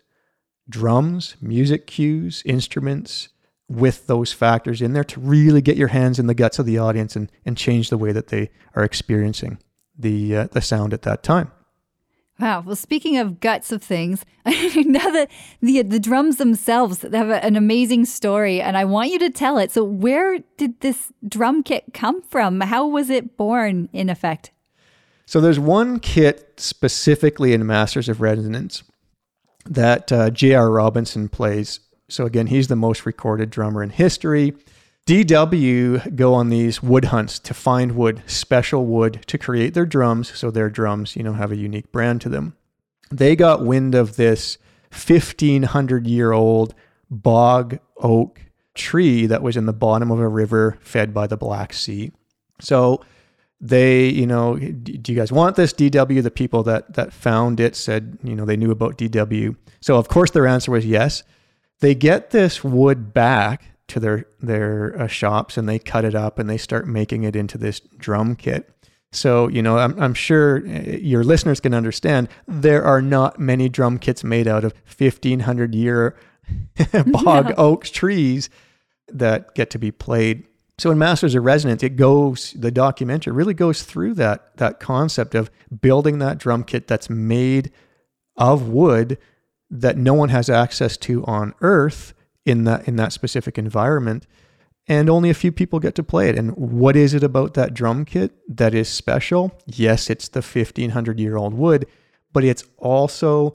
[0.70, 3.30] drums, music cues, instruments
[3.70, 6.78] with those factors in there to really get your hands in the guts of the
[6.78, 9.58] audience and, and change the way that they are experiencing
[9.98, 11.52] the uh, the sound at that time.
[12.40, 12.62] Wow.
[12.62, 15.30] Well, speaking of guts of things, now that
[15.62, 19.72] the the drums themselves have an amazing story, and I want you to tell it.
[19.72, 22.62] So, where did this drum kit come from?
[22.62, 23.90] How was it born?
[23.94, 24.52] In effect.
[25.32, 28.84] So there's one kit specifically in Masters of Resonance
[29.64, 30.70] that uh, J.R.
[30.70, 31.80] Robinson plays.
[32.10, 34.54] So again, he's the most recorded drummer in history.
[35.08, 40.38] DW go on these wood hunts to find wood, special wood to create their drums.
[40.38, 42.58] So their drums, you know, have a unique brand to them.
[43.10, 44.58] They got wind of this
[44.92, 46.76] 1500 year old
[47.10, 48.42] bog oak
[48.74, 52.12] tree that was in the bottom of a river fed by the Black Sea.
[52.60, 53.02] So
[53.62, 56.24] they, you know, do you guys want this DW?
[56.24, 59.56] The people that that found it said, you know, they knew about DW.
[59.82, 61.24] So of course their answer was yes.
[61.80, 66.40] They get this wood back to their their uh, shops and they cut it up
[66.40, 68.70] and they start making it into this drum kit.
[69.14, 73.70] So, you know, I'm, I'm sure uh, your listeners can understand there are not many
[73.70, 76.16] drum kits made out of 1500 year
[77.06, 77.56] bog yeah.
[77.58, 78.50] oak trees
[79.10, 80.48] that get to be played.
[80.82, 85.36] So in Masters of Resonance, it goes the documentary really goes through that that concept
[85.36, 87.72] of building that drum kit that's made
[88.36, 89.20] of wood
[89.70, 92.16] that no one has access to on Earth
[92.46, 94.26] in that in that specific environment
[94.88, 96.36] and only a few people get to play it.
[96.36, 99.52] And what is it about that drum kit that is special?
[99.68, 101.86] Yes, it's the 1500 year old wood,
[102.34, 103.54] but it's also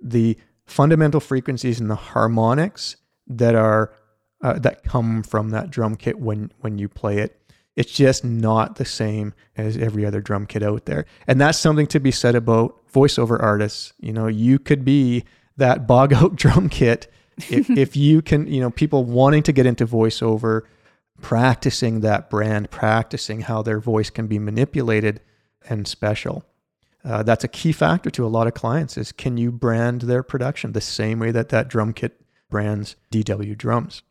[0.00, 2.94] the fundamental frequencies and the harmonics
[3.26, 3.92] that are
[4.40, 7.40] uh, that come from that drum kit when when you play it.
[7.76, 11.06] It's just not the same as every other drum kit out there.
[11.28, 13.92] And that's something to be said about voiceover artists.
[14.00, 15.24] You know, you could be
[15.56, 17.10] that bog oak drum kit
[17.48, 20.62] if, if you can, you know, people wanting to get into voiceover,
[21.20, 25.20] practicing that brand, practicing how their voice can be manipulated
[25.68, 26.44] and special.
[27.04, 30.22] Uh, that's a key factor to a lot of clients is can you brand their
[30.22, 32.20] production the same way that that drum kit
[32.50, 34.02] brands DW drums?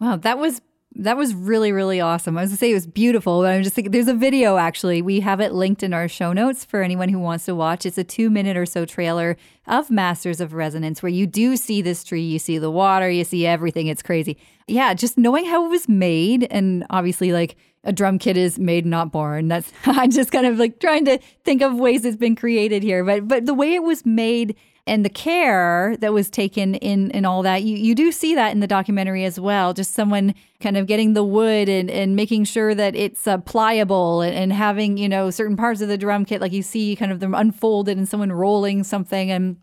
[0.00, 0.60] Wow, that was
[0.96, 2.38] that was really, really awesome.
[2.38, 5.02] I was gonna say it was beautiful, but I'm just thinking there's a video actually.
[5.02, 7.84] We have it linked in our show notes for anyone who wants to watch.
[7.84, 9.36] It's a two minute or so trailer
[9.66, 13.24] of Masters of Resonance where you do see this tree, you see the water, you
[13.24, 13.88] see everything.
[13.88, 14.36] It's crazy.
[14.68, 18.86] Yeah, just knowing how it was made and obviously like a drum kit is made
[18.86, 19.48] not born.
[19.48, 23.04] That's I'm just kind of like trying to think of ways it's been created here.
[23.04, 24.54] But but the way it was made
[24.86, 28.52] and the care that was taken in in all that you, you do see that
[28.52, 32.44] in the documentary as well just someone kind of getting the wood and, and making
[32.44, 36.24] sure that it's uh, pliable and, and having you know certain parts of the drum
[36.24, 39.30] kit like you see kind of them unfolded and someone rolling something.
[39.30, 39.58] And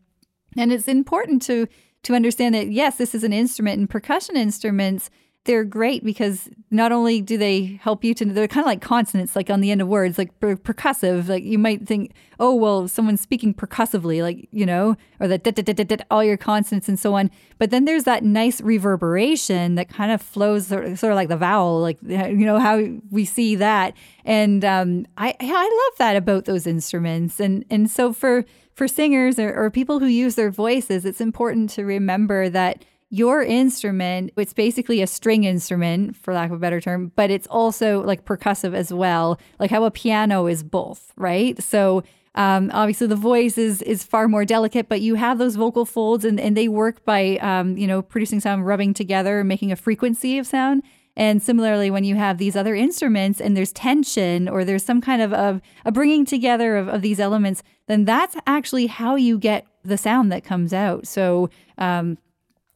[0.58, 1.68] and it's important to
[2.04, 5.10] to understand that yes this is an instrument and percussion instruments
[5.46, 9.36] they're great because not only do they help you to they're kind of like consonants
[9.36, 12.88] like on the end of words like per- percussive like you might think oh well
[12.88, 17.30] someone's speaking percussively like you know or the all your consonants and so on.
[17.60, 21.30] But then there's that nice reverberation that kind of flows sort of, sort of like
[21.30, 23.96] the vowel like you know how we see that.
[24.26, 27.40] And um, I I love that about those instruments.
[27.40, 31.70] And and so for for singers or, or people who use their voices it's important
[31.70, 36.80] to remember that your instrument, it's basically a string instrument, for lack of a better
[36.80, 41.62] term, but it's also like percussive as well, like how a piano is both, right?
[41.62, 42.04] So
[42.36, 46.24] um, obviously the voice is is far more delicate, but you have those vocal folds
[46.24, 50.38] and, and they work by um, you know producing sound, rubbing together, making a frequency
[50.38, 50.82] of sound.
[51.18, 55.22] And similarly, when you have these other instruments and there's tension or there's some kind
[55.22, 59.68] of, of a bringing together of, of these elements, then that's actually how you get
[59.84, 61.06] the sound that comes out.
[61.06, 62.18] So um,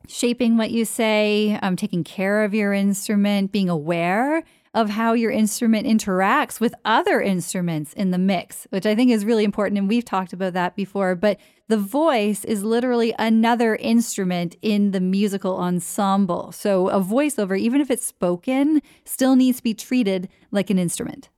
[0.07, 4.43] shaping what you say, um, taking care of your instrument, being aware
[4.73, 9.23] of how your instrument interacts with other instruments in the mix, which I think is
[9.23, 9.77] really important.
[9.77, 11.15] And we've talked about that before.
[11.15, 11.39] But
[11.69, 16.51] the voice is literally another instrument in the musical ensemble.
[16.51, 21.29] So a voiceover, even if it's spoken, still needs to be treated like an instrument.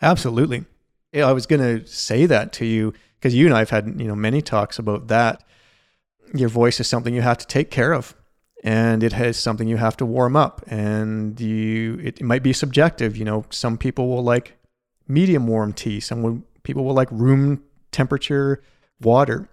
[0.00, 0.64] Absolutely.
[1.14, 4.08] I was going to say that to you because you and I have had you
[4.08, 5.44] know many talks about that
[6.32, 8.14] your voice is something you have to take care of
[8.62, 13.16] and it has something you have to warm up and you it, might be subjective
[13.16, 14.56] you know some people will like
[15.06, 17.62] medium warm tea some people will like room
[17.92, 18.62] temperature
[19.00, 19.48] water.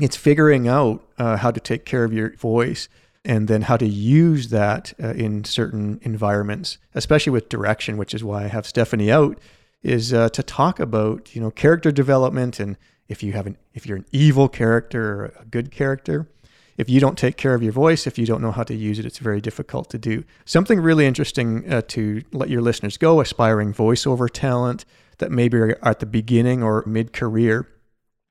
[0.00, 2.88] It's figuring out uh, how to take care of your voice
[3.24, 8.22] and then how to use that uh, in certain environments especially with direction which is
[8.22, 9.36] why i have stephanie out
[9.82, 12.76] is uh, to talk about you know character development and
[13.08, 16.28] if you have an if you're an evil character or a good character
[16.76, 18.98] if you don't take care of your voice if you don't know how to use
[18.98, 20.24] it it's very difficult to do.
[20.44, 24.84] Something really interesting uh, to let your listeners go aspiring voiceover talent
[25.18, 27.68] that maybe are at the beginning or mid career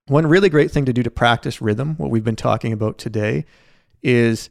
[0.08, 3.46] one really great thing to do to practice rhythm what we've been talking about today
[4.04, 4.50] is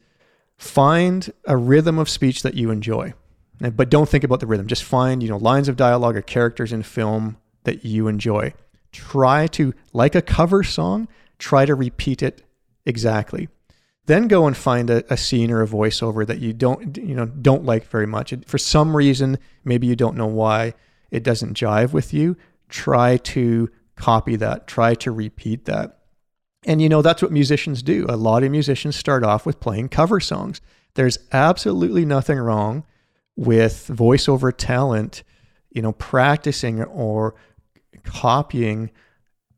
[0.57, 3.13] find a rhythm of speech that you enjoy.
[3.59, 4.67] But don't think about the rhythm.
[4.67, 8.53] Just find you know lines of dialogue or characters in film that you enjoy
[8.95, 12.43] try to, like a cover song, try to repeat it
[12.85, 13.49] exactly.
[14.05, 17.25] Then go and find a, a scene or a voiceover that you don't, you know,
[17.25, 18.33] don't like very much.
[18.47, 20.73] For some reason, maybe you don't know why
[21.11, 22.37] it doesn't jive with you.
[22.69, 24.67] Try to copy that.
[24.67, 25.99] Try to repeat that.
[26.65, 28.05] And you know, that's what musicians do.
[28.09, 30.61] A lot of musicians start off with playing cover songs.
[30.95, 32.85] There's absolutely nothing wrong
[33.35, 35.23] with voiceover talent
[35.75, 37.35] you know, practicing or
[38.05, 38.91] copying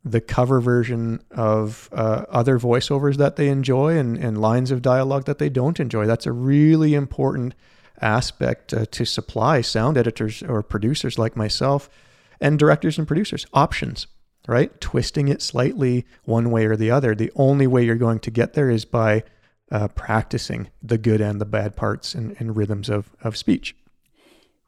[0.03, 5.25] the cover version of uh, other voiceovers that they enjoy and, and lines of dialogue
[5.25, 6.05] that they don't enjoy.
[6.05, 7.53] That's a really important
[8.01, 11.89] aspect uh, to supply sound editors or producers like myself
[12.39, 14.07] and directors and producers options,
[14.47, 14.79] right?
[14.79, 17.15] Twisting it slightly one way or the other.
[17.15, 19.23] The only way you're going to get there is by
[19.71, 23.75] uh, practicing the good and the bad parts and, and rhythms of, of speech.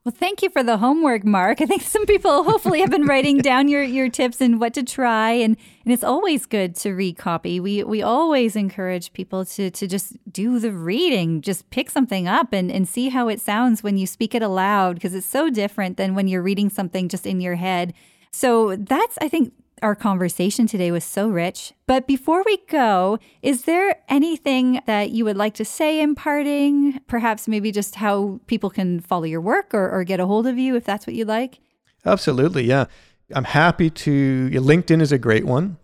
[0.05, 1.59] Well, thank you for the homework, Mark.
[1.59, 4.83] I think some people hopefully have been writing down your, your tips and what to
[4.83, 5.31] try.
[5.31, 7.59] And, and it's always good to read copy.
[7.59, 12.53] We we always encourage people to to just do the reading, just pick something up
[12.53, 15.97] and, and see how it sounds when you speak it aloud, because it's so different
[15.97, 17.93] than when you're reading something just in your head.
[18.31, 21.73] So that's I think our conversation today was so rich.
[21.87, 26.99] But before we go, is there anything that you would like to say in parting?
[27.07, 30.57] Perhaps maybe just how people can follow your work or, or get a hold of
[30.57, 31.59] you if that's what you'd like?
[32.05, 32.63] Absolutely.
[32.63, 32.85] Yeah.
[33.33, 34.49] I'm happy to.
[34.51, 35.77] LinkedIn is a great one.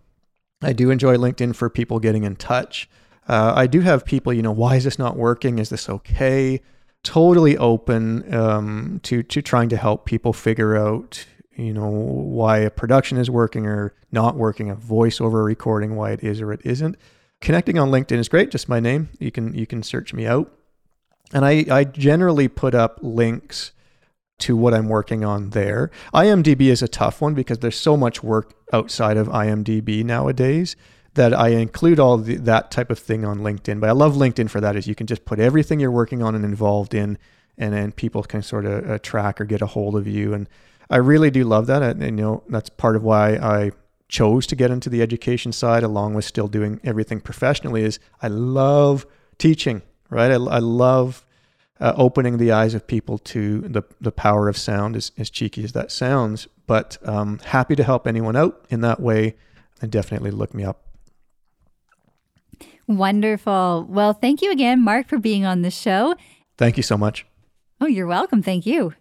[0.62, 2.88] I do enjoy LinkedIn for people getting in touch.
[3.28, 5.58] Uh, I do have people, you know, why is this not working?
[5.58, 6.60] Is this okay?
[7.02, 11.26] Totally open um, to to trying to help people figure out
[11.56, 16.22] you know, why a production is working or not working, a voiceover recording, why it
[16.22, 16.96] is or it isn't.
[17.40, 19.08] Connecting on LinkedIn is great, just my name.
[19.18, 20.52] You can you can search me out.
[21.32, 23.72] And I, I generally put up links
[24.38, 25.90] to what I'm working on there.
[26.14, 30.76] IMDb is a tough one because there's so much work outside of IMDb nowadays
[31.14, 33.80] that I include all the, that type of thing on LinkedIn.
[33.80, 36.34] But I love LinkedIn for that is you can just put everything you're working on
[36.34, 37.16] and involved in,
[37.56, 40.34] and then people can sort of uh, track or get a hold of you.
[40.34, 40.46] And
[40.90, 41.82] I really do love that.
[41.82, 43.72] And, and, you know, that's part of why I
[44.08, 48.28] chose to get into the education side along with still doing everything professionally is I
[48.28, 49.04] love
[49.38, 50.30] teaching, right?
[50.30, 51.24] I, I love
[51.80, 55.64] uh, opening the eyes of people to the, the power of sound, as, as cheeky
[55.64, 56.46] as that sounds.
[56.66, 59.34] But um, happy to help anyone out in that way.
[59.82, 60.82] And definitely look me up.
[62.86, 63.86] Wonderful.
[63.90, 66.14] Well, thank you again, Mark, for being on the show.
[66.56, 67.26] Thank you so much.
[67.80, 68.42] Oh, you're welcome.
[68.42, 68.94] Thank you.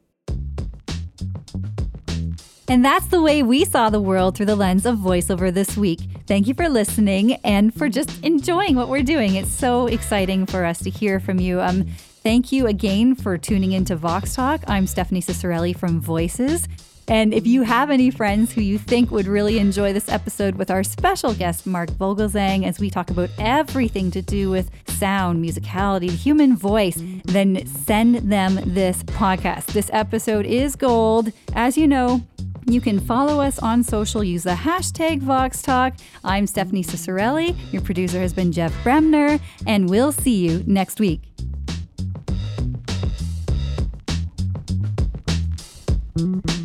[2.68, 6.00] And that's the way we saw the world through the lens of voiceover this week.
[6.26, 9.36] Thank you for listening and for just enjoying what we're doing.
[9.36, 11.62] It's so exciting for us to hear from you.
[11.62, 11.84] Um,
[12.24, 14.64] thank you again for tuning into Vox Talk.
[14.68, 16.68] I'm Stephanie Ciccarelli from Voices.
[17.08, 20.72] And if you have any friends who you think would really enjoy this episode with
[20.72, 26.10] our special guest, Mark Vogelsang, as we talk about everything to do with sound, musicality,
[26.10, 29.68] human voice, then send them this podcast.
[29.68, 31.32] This episode is gold.
[31.54, 32.24] As you know,
[32.66, 34.24] you can follow us on social.
[34.24, 36.00] Use the hashtag VoxTalk.
[36.24, 37.56] I'm Stephanie Ciccarelli.
[37.72, 41.22] Your producer has been Jeff Bremner, and we'll see you next week.
[46.18, 46.65] Mm-hmm.